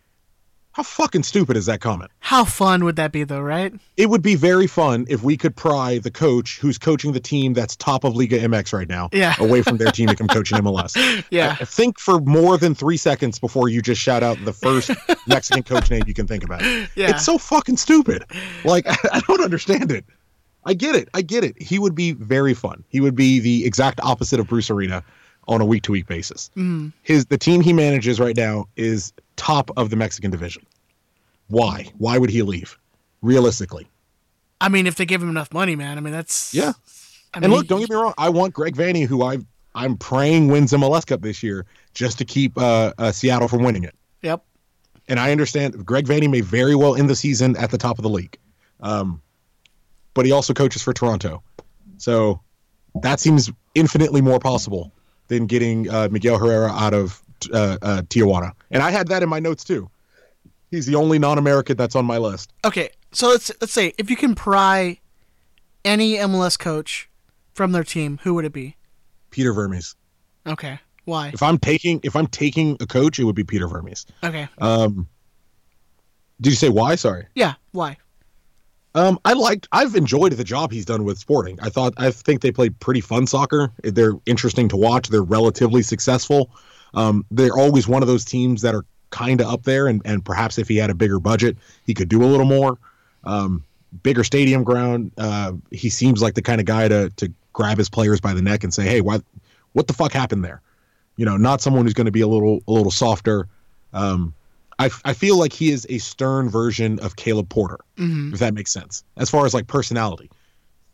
[0.72, 2.12] How fucking stupid is that comment?
[2.20, 3.42] How fun would that be, though?
[3.42, 3.74] Right?
[3.98, 7.54] It would be very fun if we could pry the coach who's coaching the team
[7.54, 9.34] that's top of Liga MX right now Yeah.
[9.40, 11.24] away from their team to come coach in MLS.
[11.32, 11.58] Yeah.
[11.60, 14.92] I- think for more than three seconds before you just shout out the first
[15.28, 16.62] Mexican coach name you can think about.
[16.62, 17.10] Yeah.
[17.10, 18.24] It's so fucking stupid.
[18.64, 20.06] Like, I don't understand it.
[20.66, 21.10] I get it.
[21.14, 21.60] I get it.
[21.62, 22.84] He would be very fun.
[22.90, 25.04] He would be the exact opposite of Bruce Arena
[25.48, 26.52] on a week to week basis.
[26.56, 26.92] Mm.
[27.02, 30.66] His the team he manages right now is top of the Mexican division.
[31.48, 31.92] Why?
[31.98, 32.78] Why would he leave?
[33.22, 33.88] Realistically.
[34.62, 35.98] I mean, if they give him enough money, man.
[35.98, 36.74] I mean, that's Yeah.
[37.34, 38.14] I And mean, look, don't get me wrong.
[38.18, 39.38] I want Greg Vanney, who I
[39.76, 43.84] I'm praying wins MLS Cup this year, just to keep uh, uh, Seattle from winning
[43.84, 43.96] it.
[44.22, 44.44] Yep.
[45.08, 48.04] And I understand Greg Vanney may very well end the season at the top of
[48.04, 48.38] the league,
[48.82, 49.22] um,
[50.14, 51.44] but he also coaches for Toronto,
[51.98, 52.42] so
[53.02, 54.92] that seems infinitely more possible
[55.28, 57.22] than getting uh, Miguel Herrera out of
[57.54, 58.52] uh, uh, Tijuana.
[58.72, 59.90] And I had that in my notes too.
[60.72, 62.54] He's the only non-American that's on my list.
[62.66, 65.00] Okay, so let's let's say if you can pry
[65.86, 67.10] any MLS coach
[67.54, 68.76] from their team, who would it be?
[69.32, 69.96] Peter Vermes.
[70.46, 70.80] Okay.
[71.06, 71.32] Why?
[71.34, 74.06] If I'm taking if I'm taking a coach, it would be Peter Vermes.
[74.24, 74.48] Okay.
[74.60, 75.08] Um,
[76.42, 76.96] did you say why?
[76.96, 77.26] Sorry.
[77.36, 77.56] Yeah.
[77.72, 77.98] Why?
[78.96, 79.68] Um, I liked.
[79.72, 81.60] I've enjoyed the job he's done with Sporting.
[81.62, 81.94] I thought.
[81.98, 83.72] I think they play pretty fun soccer.
[83.84, 85.10] They're interesting to watch.
[85.10, 86.50] They're relatively successful.
[86.94, 90.26] Um, they're always one of those teams that are kind of up there, and and
[90.26, 92.78] perhaps if he had a bigger budget, he could do a little more.
[93.24, 93.64] Um,
[94.04, 95.12] bigger stadium ground.
[95.18, 98.42] Uh, he seems like the kind of guy to to grab his players by the
[98.42, 99.24] neck and say, "Hey, what
[99.74, 100.62] what the fuck happened there?"
[101.16, 103.48] You know, not someone who's going to be a little a little softer.
[103.94, 104.34] Um,
[104.80, 108.54] I, I feel like he is a stern version of Caleb Porter, hmm if that
[108.54, 110.30] makes sense, as far as like personality.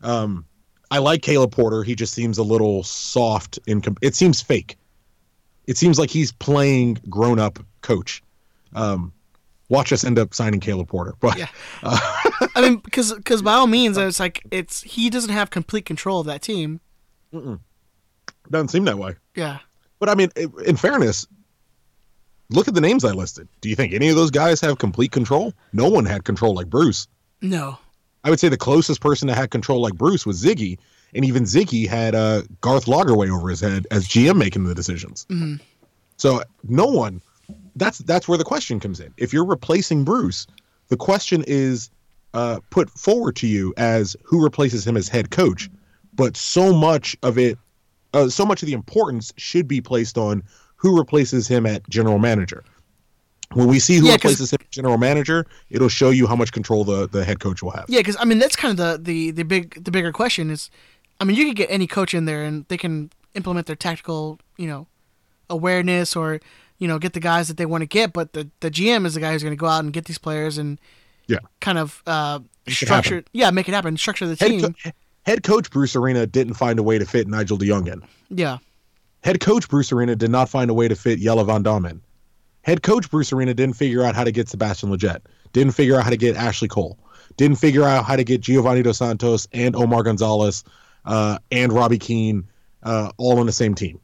[0.02, 0.44] Um,
[0.90, 1.82] I like Caleb Porter.
[1.82, 3.58] He just seems a little soft.
[3.66, 4.76] In com- it seems fake.
[5.66, 8.22] It seems like he's playing grown up coach.
[8.74, 9.12] Um,
[9.68, 11.48] watch us end up signing Caleb Porter, but Yeah.
[11.82, 16.20] I mean, because because by all means, it's like it's he doesn't have complete control
[16.20, 16.80] of that team.
[18.50, 19.14] doesn't seem that way.
[19.34, 19.58] Yeah.
[19.98, 20.30] But I mean,
[20.64, 21.26] in fairness,
[22.50, 23.48] look at the names I listed.
[23.60, 25.52] Do you think any of those guys have complete control?
[25.72, 27.06] No one had control like Bruce.
[27.42, 27.78] No.
[28.24, 30.78] I would say the closest person that had control like Bruce was Sigi,
[31.14, 35.26] and even Sigi had uh, Garth Lagerwey over his head as GM making the decisions.
[36.16, 37.20] So no one.
[37.76, 39.12] That's that's where the question comes in.
[39.16, 40.46] If you're replacing Bruce,
[40.88, 41.90] the question is
[42.34, 45.70] uh, put forward to you as who replaces him as head coach.
[46.14, 47.58] But so much of it,
[48.14, 50.42] uh, so much of the importance should be placed on
[50.76, 52.64] who replaces him at general manager.
[53.52, 56.52] When we see who Yeah, replaces him at general manager, it'll show you how much
[56.52, 57.86] control the, the head coach will have.
[57.88, 60.68] Yeah, because I mean that's kind of the, the the big the bigger question is,
[61.20, 64.38] I mean you could get any coach in there and they can implement their tactical
[64.56, 64.86] you know
[65.48, 66.40] awareness or
[66.78, 69.14] you know get the guys that they want to get, but the the GM is
[69.14, 70.78] the guy who's going to go out and get these players and
[71.28, 71.38] Yeah.
[71.60, 74.90] kind of uh, structure yeah make it happen structure the Head, team co-
[75.24, 78.02] head coach Bruce Arena didn't find a way to fit Nigel de Jong in.
[78.28, 78.58] yeah
[79.22, 82.00] Head coach Bruce Arena did not find a way to fit Jelle Van Damme in.
[82.62, 85.20] Head coach Bruce Arena didn't figure out how to get Sebastian Lletget.
[85.52, 86.98] Didn't figure out how to get Ashley Cole.
[87.36, 90.64] Didn't figure out how to get Giovanni Dos Santos and Omar Gonzalez
[91.04, 92.44] uh, and Robbie Keane
[92.82, 94.00] uh, all on the same team.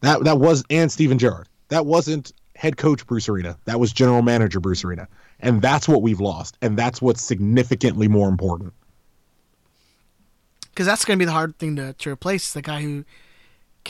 [0.00, 1.48] That that was and Steven Gerrard.
[1.68, 3.56] That wasn't head coach Bruce Arena.
[3.66, 5.08] That was general manager Bruce Arena.
[5.40, 6.56] And that's what we've lost.
[6.62, 8.72] And that's what's significantly more important.
[10.70, 13.04] because that's going to be the hard thing to, to replace the guy who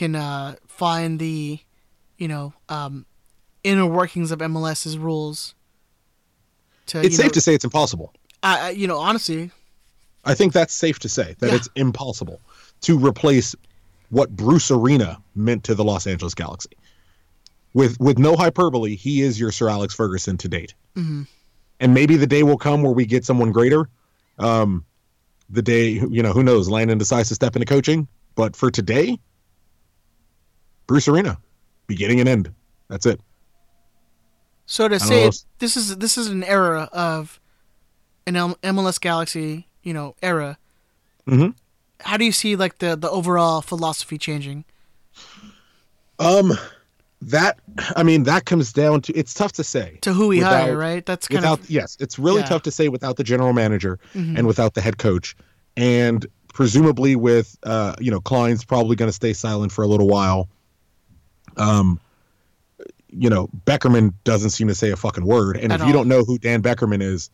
[0.00, 1.58] can uh, find the
[2.16, 3.04] you know um,
[3.62, 5.54] inner workings of MLS's rules.
[6.86, 8.12] To, It's safe know, to say it's impossible.
[8.42, 9.50] I, you know honestly
[10.24, 11.56] I think that's safe to say that Yeah.
[11.56, 12.40] it's impossible
[12.82, 13.54] to replace
[14.08, 16.70] what Bruce Arena meant to the Los Angeles Galaxy.
[17.74, 20.74] With with no hyperbole, he is your Sir Alex Ferguson to date.
[20.96, 21.26] Mhm.
[21.78, 23.88] And maybe the day will come where we get someone greater.
[24.38, 24.84] Um,
[25.50, 26.68] the day, you know, who knows?
[26.68, 29.18] Landon decides to step into coaching, but for today,
[30.90, 31.38] Bruce Arena,
[31.86, 32.52] beginning and end.
[32.88, 33.20] That's it.
[34.66, 37.38] So to say it, this is this is an era of
[38.26, 40.58] an MLS Galaxy, you know, era.
[41.28, 41.54] Mhm.
[42.00, 44.64] How do you see like the the overall philosophy changing?
[46.18, 46.54] Um,
[47.22, 47.60] that
[47.94, 50.76] I mean, that comes down to it's tough to say To who we Without- hire,
[50.76, 51.06] right?
[51.06, 52.46] That's kind without of yes it's really Yeah.
[52.46, 54.38] tough to say without the general manager Mhm.
[54.38, 55.36] and without the head coach
[55.76, 60.08] and presumably with uh you know klein's probably going to stay silent for a little
[60.08, 60.48] while
[61.56, 62.00] um
[63.08, 65.56] you know beckerman doesn't seem to say a fucking word.
[65.56, 67.30] And At if you don't know who dan beckerman is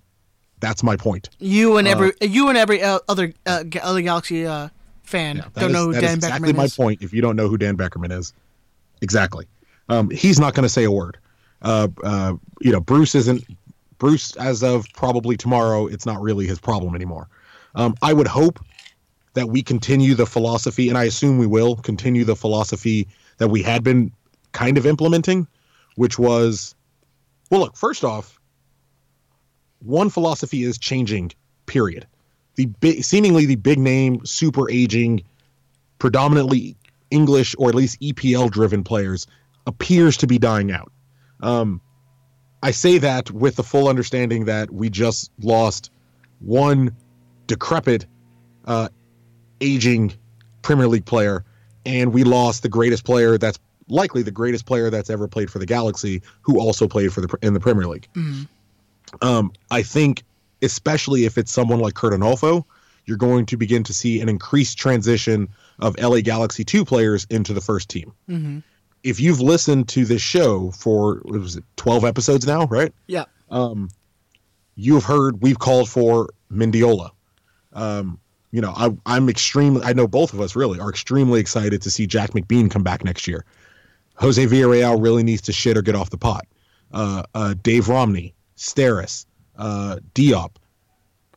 [0.61, 1.29] that's my point.
[1.39, 4.69] You and uh, every you and every uh, other uh, other Galaxy uh,
[5.03, 7.03] fan That don't is- know who is Dan exactly Beckerman my point.
[7.03, 8.33] If you don't know who dan beckerman is
[9.03, 9.47] exactly.
[9.89, 11.19] Um he's not going to say a word.
[11.63, 13.45] Uh uh you know bruce isn't
[13.99, 17.29] bruce as of probably tomorrow it's not really his problem anymore.
[17.75, 18.59] Um i would hope
[19.35, 23.07] that we continue the philosophy and i assume we will continue the philosophy
[23.39, 24.13] that we had been
[24.53, 25.47] kind of implementing
[25.97, 26.75] which was
[27.51, 28.39] well look first off
[29.81, 31.33] one philosophy is changing
[31.67, 32.07] period.
[32.57, 35.23] The seemingly the big name super aging
[35.99, 36.77] predominantly
[37.11, 39.27] english or at least epl driven players
[39.67, 40.91] appears to be dying out.
[41.41, 41.81] Um,
[42.63, 45.91] i say that with the full understanding that we just lost
[46.41, 46.95] one
[47.47, 48.07] decrepit
[48.65, 48.89] uh,
[49.61, 50.13] aging
[50.63, 51.45] premier league player
[51.87, 55.59] and we lost the greatest player that's likely the greatest player that's ever played for
[55.61, 58.49] the galaxy who also played for the in the premier league Mhm.
[59.23, 60.25] um, I think,
[60.63, 62.65] especially if it's someone like Curt Onalfo,
[63.07, 67.53] you're going to begin to see an increased transition of LA Galaxy 2 players into
[67.55, 68.13] the first team.
[68.29, 68.63] Mhm.
[69.05, 72.93] If you've listened to this show for, what was it, 12 episodes now, right?
[73.07, 73.27] Yeah.
[73.51, 73.91] Um,
[74.75, 77.11] you've heard we've called for Mendiola.
[77.73, 78.19] Um,
[78.51, 81.91] you know, I, I'm extremely, I know both of us really are extremely excited to
[81.91, 83.45] see Jack McBean come back next year.
[84.15, 86.47] Jose Villarreal really needs to shit or get off the pot.
[86.93, 89.27] Uh, uh, Dave Romney, Steres,
[89.59, 90.53] uh, Diop.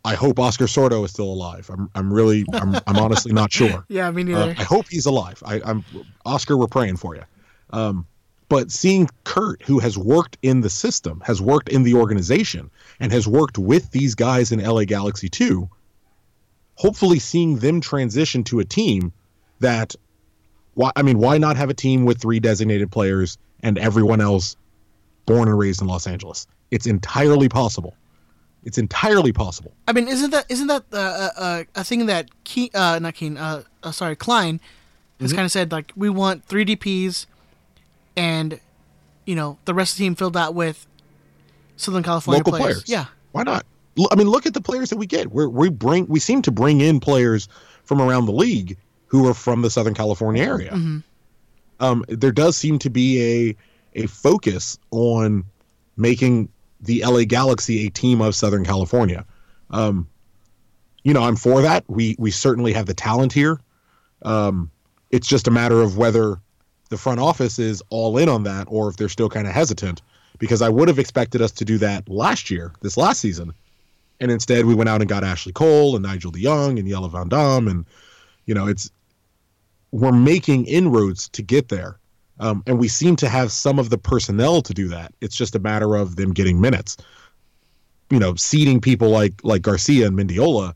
[0.05, 1.69] I hope Oscar Sorto is still alive.
[1.73, 3.85] I'm, I'm really, I'm, I'm honestly not sure.
[3.89, 4.55] Yeah, me Uh, neither.
[4.57, 5.43] I hope he's alive.
[5.45, 5.83] I, I'm
[6.25, 6.55] Oscar.
[6.55, 7.23] We're praying for you.
[7.71, 8.07] Um,
[8.47, 13.11] but seeing Curt, who has worked in the system, has worked in the organization, and
[13.11, 15.69] has worked with these guys in LA Galaxy 2,
[16.79, 19.11] hopefully seeing them transition to a team
[19.59, 19.95] that,
[20.75, 24.55] why, I mean, why not have a team with three designated players and everyone else
[25.25, 26.47] born and raised in Los Angeles?
[26.71, 27.95] It's entirely possible.
[28.63, 29.73] It's entirely possible.
[29.89, 33.13] I mean, isn't that isn't that uh, uh, uh, a thing that Keane, uh, not
[33.15, 34.61] Keane, uh, uh, sorry, Klein
[35.19, 35.35] has Mhm.
[35.35, 37.25] kind of said like we want three DPS,
[38.15, 38.59] and
[39.25, 40.85] you know the rest of the team filled out with
[41.77, 42.83] Southern California local players.
[42.85, 43.65] Yeah, Why not?
[44.11, 45.31] I mean, look at the players that we get.
[45.31, 47.47] We're, we bring we seem to bring in players
[47.83, 50.71] from around the league who are from the Southern California area.
[50.71, 51.03] Mhm.
[51.79, 53.55] Um, there does seem to be
[53.95, 55.43] a a focus on
[55.97, 56.49] making
[56.81, 59.25] the LA Galaxy a team of Southern California.
[59.71, 60.07] Um,
[61.03, 61.83] you know, I'm for that.
[61.87, 63.59] We we certainly have the talent here.
[64.21, 64.69] Um,
[65.11, 66.39] it's just a matter of whether
[66.89, 70.01] the front office is all in on that or if they're still kind of hesitant.
[70.37, 73.53] Because I would have expected us to do that last year, this last season,
[74.19, 77.07] and instead we went out and got Ashley Cole and Nigel de Jong and Jelle
[77.07, 77.85] Van Damme, and
[78.45, 78.91] you know, it's
[79.91, 81.99] we're making inroads to get there.
[82.41, 85.13] Um, and we seem to have some of the personnel to do that.
[85.19, 86.95] It's just a matter of them getting minutes.
[88.09, 90.73] You know, seeding people like like Garcia and Mendiola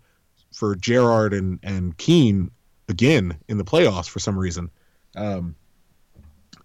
[0.51, 2.51] for Gerrard and and Keane
[2.89, 4.69] again in the playoffs for some reason.
[5.15, 5.56] Um,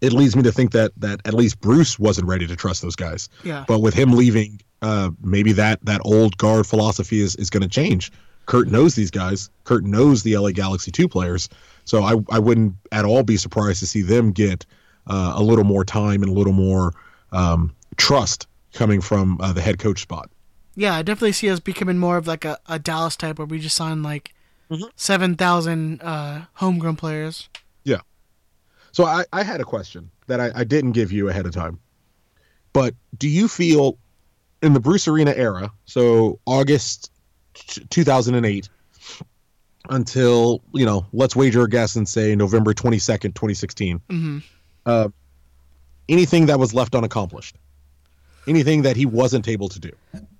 [0.00, 2.96] it leads me to think that that at least Bruce wasn't ready to trust those
[2.96, 3.28] guys.
[3.44, 3.64] Yeah.
[3.66, 7.68] But with him leaving, uh, maybe that that old guard philosophy is is going to
[7.68, 8.12] change.
[8.46, 9.50] Curt knows these guys.
[9.64, 11.48] Curt knows the LA Galaxy two players.
[11.84, 14.64] So I I wouldn't at all be surprised to see them get
[15.06, 16.92] uh, a little more time and a little more
[17.32, 20.30] um, trust coming from uh, the head coach spot.
[20.76, 23.58] Yeah, I definitely see us becoming more of like a, a Dallas type where we
[23.58, 24.32] just sign like
[24.70, 24.90] Mhm.
[24.96, 27.48] seven thousand uh, homegrown players.
[27.84, 28.00] Yeah.
[28.92, 31.80] So I, I had a question that I, I didn't give you ahead of time.
[32.74, 33.96] But do you feel
[34.62, 37.10] in the Bruce Arena era, so August
[37.54, 38.68] t- 2008
[39.90, 44.38] until, you know, let's wager a guess and say November 22nd, 2016, hmm
[44.86, 45.08] uh,
[46.08, 47.54] anything that was left unaccomplished?
[48.46, 49.90] Anything that he wasn't able to do?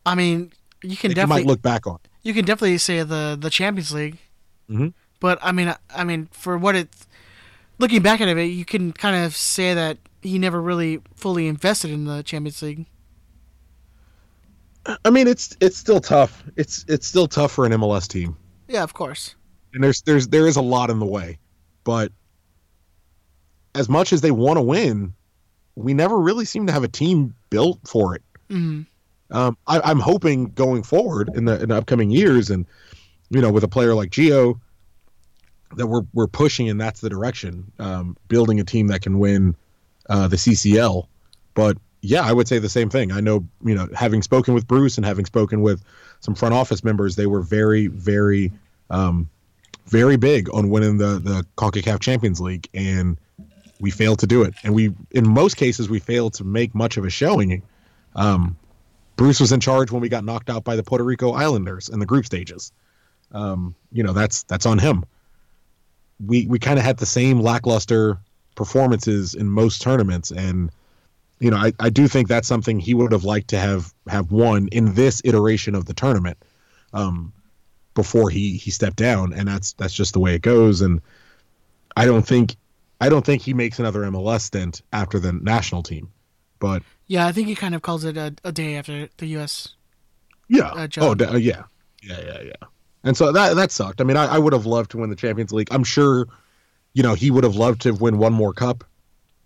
[0.06, 0.52] I mean,
[0.82, 1.98] you can you definitely might look back on.
[2.22, 4.16] you can definitely say the the Champions League.
[4.70, 4.94] Mhm.
[5.20, 6.88] But I mean, I, I mean, for what it,
[7.78, 11.90] looking back at it, you can kind of say that he never really fully invested
[11.90, 12.86] in the Champions League.
[15.04, 16.42] I mean, it's it's still tough.
[16.56, 18.36] It's it's still tough for an MLS team.
[18.68, 19.34] Yeah, of course.
[19.74, 21.38] and there's there's there is a lot in the way
[21.84, 22.10] but
[23.74, 25.12] as much as they want to win
[25.76, 28.82] we never really seem to have a team built for it hmm
[29.30, 32.66] um, I, i'm hoping going forward in the in the upcoming years and
[33.30, 34.58] you know with a player like Gio
[35.76, 39.54] that we're we're pushing and that's the direction um, building a team that can win
[40.08, 41.06] uh, the ccl
[41.54, 44.66] but yeah i would say the same thing i know you know having spoken with
[44.66, 45.82] bruce and having spoken with
[46.20, 48.52] some front office members they were very very
[48.90, 49.28] um,
[49.88, 53.18] very big on winning the the CONCACAF Champions League, and
[53.80, 54.54] we failed to do it.
[54.62, 57.62] And we, in most cases, we failed to make much of a showing.
[58.14, 58.56] Um,
[59.16, 61.98] Bruce was in charge when we got knocked out by the Puerto Rico Islanders in
[61.98, 62.72] the group stages.
[63.32, 65.04] Um, you know, that's that's on him.
[66.24, 68.18] We we kind of had the same lackluster
[68.54, 70.70] performances in most tournaments, and
[71.40, 74.32] you know, I, I do think that's something he would have liked to have have
[74.32, 76.38] won in this iteration of the tournament.
[76.92, 77.32] Um,
[77.94, 79.32] before he he stepped down.
[79.32, 80.80] And that's that's just the way it goes.
[80.82, 81.00] And
[81.96, 82.54] I don't think
[83.00, 86.08] I don't think he makes another MLS stint after the national team
[86.60, 89.74] but Yeah, I think he kind of calls it a, a day after the U.S.
[90.48, 90.68] yeah.
[90.68, 91.64] Uh, oh d- uh, yeah.
[92.02, 92.68] Yeah yeah yeah.
[93.04, 94.00] And so that that sucked.
[94.00, 95.68] I mean I, I would have loved to win the Champions League.
[95.70, 96.28] I'm sure
[96.94, 98.84] you know he would have loved to win one more cup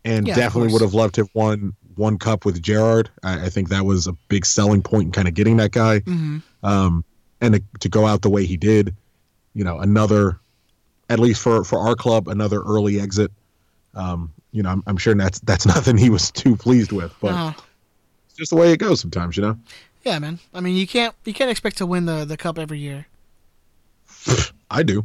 [0.05, 3.49] and Yeah, definitely would have loved to have won one cup with Gerrard I, I
[3.49, 7.05] think that was a big selling point in kind of getting that guy hmm um,
[7.43, 8.95] and to, to go out the way he did,
[9.55, 10.39] you know, another,
[11.11, 13.31] at least for for our club, another early exit.
[13.95, 17.55] Um, you know, I'm, I'm sure that's that's nothing he was too pleased with, but
[18.27, 19.59] it's just the way it goes sometimes, you know.
[20.05, 20.39] yeah, man.
[20.55, 23.07] I mean, you can't you can't expect to win the the cup every year.
[24.71, 25.05] I do.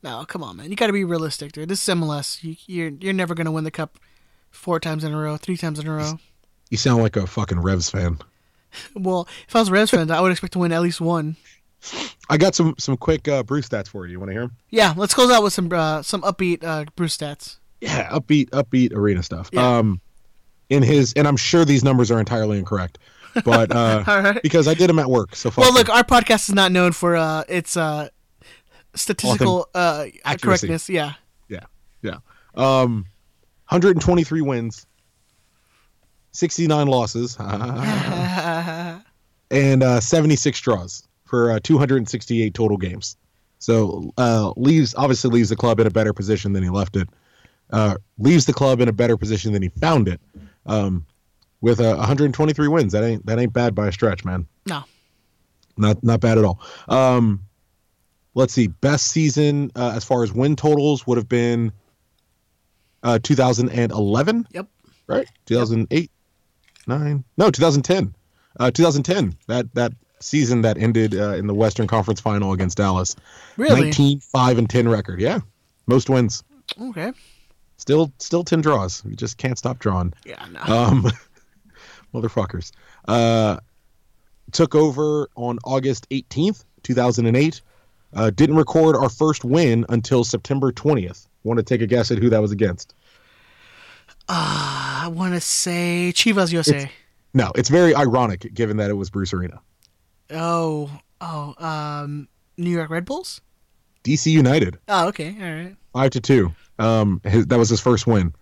[0.00, 0.70] No, come on, man.
[0.70, 1.68] You got to be realistic, dude.
[1.68, 2.42] This is MLS.
[2.44, 3.98] You, you're you're never gonna win the cup
[4.50, 6.18] four times in a row, three times in a row.
[6.70, 8.18] You sound like a fucking Revs fan.
[8.94, 11.36] Well, if I was a Reds fan, I would expect to win at least one.
[12.28, 14.12] I got some some quick uh, Bruce stats for you.
[14.12, 14.56] You want to hear them?
[14.70, 17.56] Yeah, let's close out with some uh, some upbeat uh, Bruce stats.
[17.80, 19.48] Yeah, upbeat upbeat arena stuff.
[19.52, 19.78] Yeah.
[19.78, 20.00] Um,
[20.68, 22.98] in his and I'm sure these numbers are entirely incorrect,
[23.44, 24.42] but uh, right.
[24.42, 25.34] because I did them at work.
[25.36, 28.08] So Well, look, our podcast is not known for uh, its uh,
[28.94, 30.66] statistical uh, Accuracy.
[30.66, 30.88] correctness.
[30.90, 31.14] Yeah.
[31.48, 31.64] Yeah,
[32.02, 32.18] yeah.
[32.54, 33.06] Um,
[33.68, 34.86] 123 wins,
[36.32, 37.36] 69 losses,
[39.50, 43.16] and uh, 76 draws for uh, 268 total games.
[43.58, 47.08] So uh, leaves obviously leaves the club in a better position than he left it.
[47.70, 50.20] Uh, leaves the club in a better position than he found it.
[50.64, 51.04] Um,
[51.60, 54.46] with uh, 123 wins, that ain't that ain't bad by a stretch, man.
[54.64, 54.84] No.
[55.76, 56.60] Not not bad at all.
[56.88, 57.42] Um,
[58.34, 58.68] let's see.
[58.68, 61.72] Best season uh, as far as win totals would have been
[63.02, 64.66] uh, 2011, Yep.
[65.06, 65.26] right?
[65.46, 66.10] 2008,
[66.86, 68.14] nine, no, 2010.
[68.60, 69.36] Uh, 2010.
[69.46, 73.14] That that season that ended uh, in the Western Conference Final against Dallas.
[73.56, 73.82] Really?
[73.82, 75.20] 19 5 and 10 record.
[75.20, 75.40] Yeah,
[75.86, 76.42] most wins.
[76.80, 77.12] Okay.
[77.76, 79.04] Still still 10 draws.
[79.04, 80.12] We just can't stop drawing.
[80.26, 80.44] Yeah.
[80.50, 80.60] No.
[80.62, 81.06] Um,
[82.14, 82.72] motherfuckers.
[83.06, 83.58] Uh,
[84.52, 87.60] took over on August 18th, 2008.
[88.14, 91.27] uh, didn't record our first win until September 20th.
[91.44, 92.94] Want to take a guess at who that was against?
[94.28, 96.90] I want to say Chivas USA.
[97.34, 99.60] No, it's very ironic given that it was Bruce Arena.
[100.30, 103.40] oh, oh, um, New York Red Bulls.
[104.04, 105.76] DC United, Oh, okay, all right.
[105.92, 106.54] five to two.
[106.78, 108.32] Um, his, that was his first win.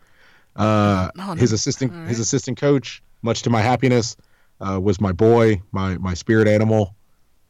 [0.55, 1.35] Uh, No, no.
[1.35, 2.09] his assistant, right.
[2.09, 4.17] his assistant coach, much to my happiness,
[4.61, 6.95] uh, was my boy, my my spirit animal,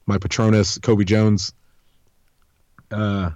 [0.07, 1.53] my Patronus, Cobi Jones.
[2.91, 3.31] Uh,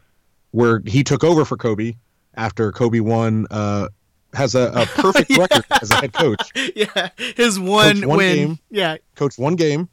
[0.51, 1.97] where he took over for Cobi
[2.35, 3.47] after Cobi won.
[3.51, 3.89] Uh,
[4.33, 6.53] has a, a perfect record as a head coach.
[6.77, 8.37] yeah, his one, Coached one win.
[8.37, 8.59] game.
[8.71, 9.89] Yeah, Coached one game,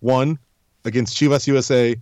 [0.00, 0.38] won
[0.84, 1.94] against Chivas USA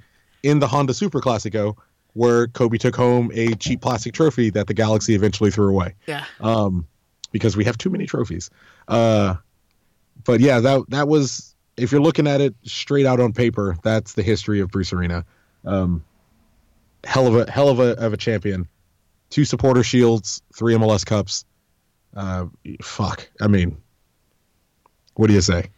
[0.42, 1.76] in the Honda Super Classico,
[2.14, 6.24] where Cobi took home a cheap plastic trophy that the Galaxy eventually threw away yeah.
[6.40, 6.86] um,
[7.32, 8.50] because we have too many trophies.
[8.86, 9.34] Uh,
[10.24, 14.14] but yeah, that that was if you're looking at it straight out on paper, that's
[14.14, 15.24] the history of Bruce Arena.
[15.64, 16.04] Um,
[17.04, 18.66] hell of a hell of a of a champion.
[19.30, 21.44] Two supporter shields, three MLS cups.
[22.16, 22.46] Uh,
[22.82, 23.28] fuck.
[23.40, 23.76] I mean,
[25.14, 25.70] what do you say?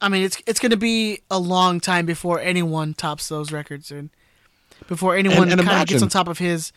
[0.00, 3.90] I mean, it's it's going to be a long time before anyone tops those records,
[3.90, 4.10] and
[4.88, 6.72] before anyone and kind of gets on top of his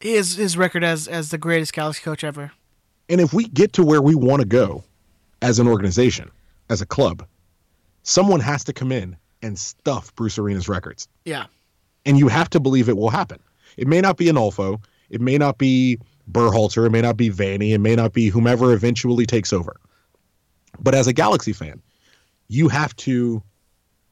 [0.00, 2.52] his his record as as the greatest Galaxy coach ever.
[3.08, 4.84] And if we get to where we want to go
[5.42, 6.30] as an organization,
[6.70, 7.26] as a club,
[8.02, 11.08] someone has to come in and stuff Bruce Arena's records.
[11.24, 11.46] Yeah,
[12.06, 13.38] and you have to believe it will happen.
[13.76, 15.98] It may not be Onalfo, it may not be
[16.30, 19.76] Berhalter, it may not be Vanney, it may not be whomever eventually takes over.
[20.80, 21.82] But as a Galaxy fan,
[22.48, 23.42] you have to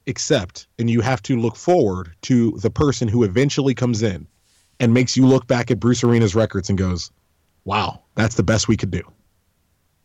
[0.07, 4.27] accept and you have to look forward to the person who eventually comes in
[4.81, 7.11] and makes you look back at Bruce Arena's records and goes,
[7.65, 9.03] "Wow, that's the best we could do."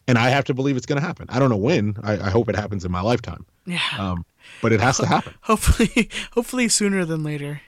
[0.07, 1.25] And I have to believe it's going to happen.
[1.29, 1.97] I don't know when.
[2.01, 3.81] I, I hope it happens in my lifetime, yeah.
[3.99, 4.25] um,
[4.61, 5.33] but it has to happen.
[5.41, 7.61] hopefully, hopefully sooner than later.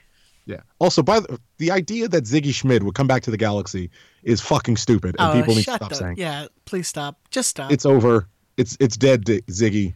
[0.50, 0.60] Yeah.
[0.80, 3.88] Also, by the, the idea that Sigi Schmid would come back to the Galaxy
[4.22, 7.18] is fucking stupid, and Oh, people need to stop the- saying Yeah, please stop.
[7.30, 7.70] Just stop.
[7.70, 8.26] it's over.
[8.56, 9.94] It's it's dead, Ziggy.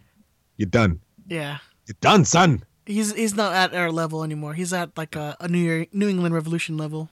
[0.57, 1.00] You're done.
[1.26, 1.59] yeah.
[1.86, 2.62] You're done, son.
[2.86, 4.55] He's he's not at our level anymore.
[4.55, 7.11] He's at like a, a New Year, New England Revolution level.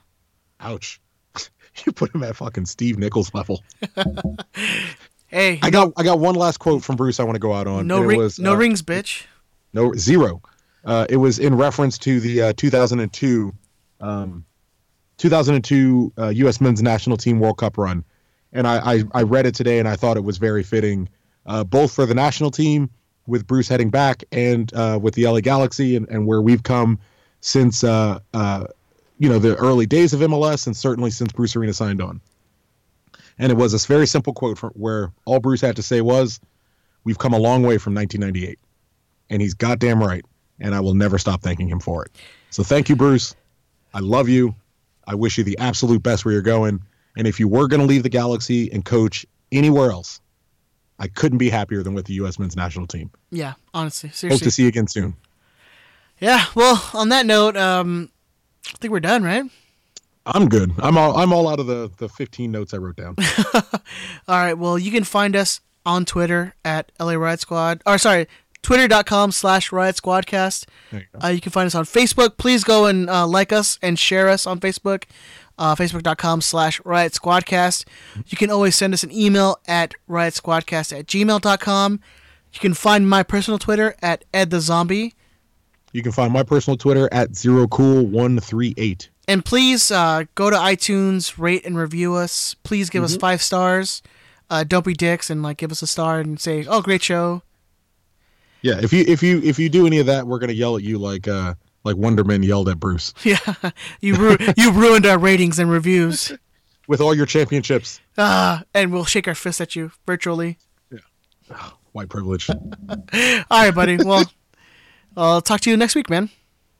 [0.59, 0.99] Ouch.
[1.85, 3.61] you put him at fucking Steve Nichols level.
[5.27, 7.19] Hey, I got I got one last quote from Bruce.
[7.19, 7.87] I want to go out on.
[7.87, 9.25] no ring, was, no uh, rings, bitch.
[9.73, 10.43] No zero.
[10.83, 13.53] Uh, it was in reference to the uh, 2002,
[14.01, 14.45] um,
[15.17, 16.59] 2002 uh, U.S.
[16.59, 18.03] Men's National Team World Cup run,
[18.51, 21.07] and I, I I read it today and I thought it was very fitting,
[21.45, 22.89] uh, both for the national team
[23.25, 26.99] with Bruce heading back and uh, with the LA Galaxy and, and where we've come
[27.39, 28.19] since uh,
[29.19, 32.19] you know the early days of MLS and certainly since Bruce Arena signed on.
[33.39, 36.41] And it was this very simple quote where all Bruce had to say was,
[37.05, 38.59] "We've come a long way from 1998."
[39.29, 40.23] and he's goddamn right.
[40.59, 42.11] And I will never stop thanking him for it.
[42.49, 43.35] So thank you, Bruce.
[43.93, 44.55] I love you.
[45.07, 46.81] I wish you the absolute best where you're going.
[47.17, 50.19] And if you were going to leave the Galaxy and coach anywhere else,
[50.99, 52.39] I couldn't be happier than with the U.S.
[52.39, 53.11] men's national team.
[53.31, 54.29] Yeah, honestly, Seriously.
[54.29, 55.15] Hope to see you again soon.
[56.19, 56.45] Yeah.
[56.55, 58.09] Well, on that note, um,
[58.67, 59.43] I think we're done, right?
[60.25, 60.71] I'm good.
[60.79, 63.15] I'm all I'm all out of the the 15 notes I wrote down.
[63.53, 63.71] All
[64.27, 64.53] right.
[64.53, 67.81] Well, you can find us on Twitter at LA Riot Squad.
[67.85, 68.27] Or sorry,
[68.63, 70.65] twitter.com slash Riot Squadcast.
[70.91, 71.01] You.
[71.23, 72.37] Uh, you can find us on Facebook.
[72.37, 75.03] Please go and uh, like us and share us on Facebook.
[75.57, 77.85] Uh, Facebook.com slash Riot Squadcast.
[78.25, 81.99] You can always send us an email at riotsquadcast at gmail.com.
[82.53, 85.13] You can find my personal Twitter at Ed the Zombie.
[85.91, 89.09] You can find my personal Twitter at zerocool138.
[89.27, 92.55] And please uh, go to iTunes, rate and review us.
[92.63, 94.01] Please give us five stars.
[94.49, 97.41] Uh, don't be dicks and like give us a star and say, "Oh, great show."
[98.63, 100.83] Yeah, if you if you if you do any of that, we're gonna yell at
[100.83, 101.53] you like uh
[101.83, 103.37] like Wonderman yelled at Bruce Yeah,
[104.01, 106.31] you ru- you ruined our ratings and reviews.
[106.87, 107.99] with all your championships.
[108.17, 110.57] Ah, and we'll shake our fists at you virtually.
[110.91, 110.99] Yeah.
[111.91, 112.49] White privilege.
[112.49, 112.57] All
[113.51, 113.97] right, buddy.
[113.97, 114.23] Well,
[115.15, 116.29] I'll talk to you next week, man.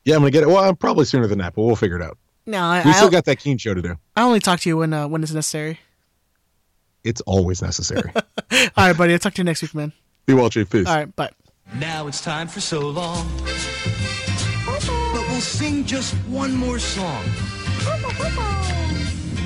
[0.05, 0.47] Yeah, I'm gonna get it.
[0.47, 2.17] Well, probably sooner than that, but we'll figure it out.
[2.47, 3.95] No, I, We I, still got that Keane show to do.
[4.15, 5.79] I only talk to you when uh, when it's necessary.
[7.03, 8.11] It's always necessary.
[8.15, 8.21] All
[8.77, 9.13] right, buddy.
[9.13, 9.91] I'll talk to you next week, man.
[10.25, 10.69] Be well, Chief.
[10.69, 10.87] Peace.
[10.87, 11.29] All right, bye.
[11.79, 13.27] Now it's time for so long.
[14.65, 17.23] But we'll sing just one more song.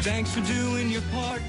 [0.03, 1.41] Thanks for doing your part.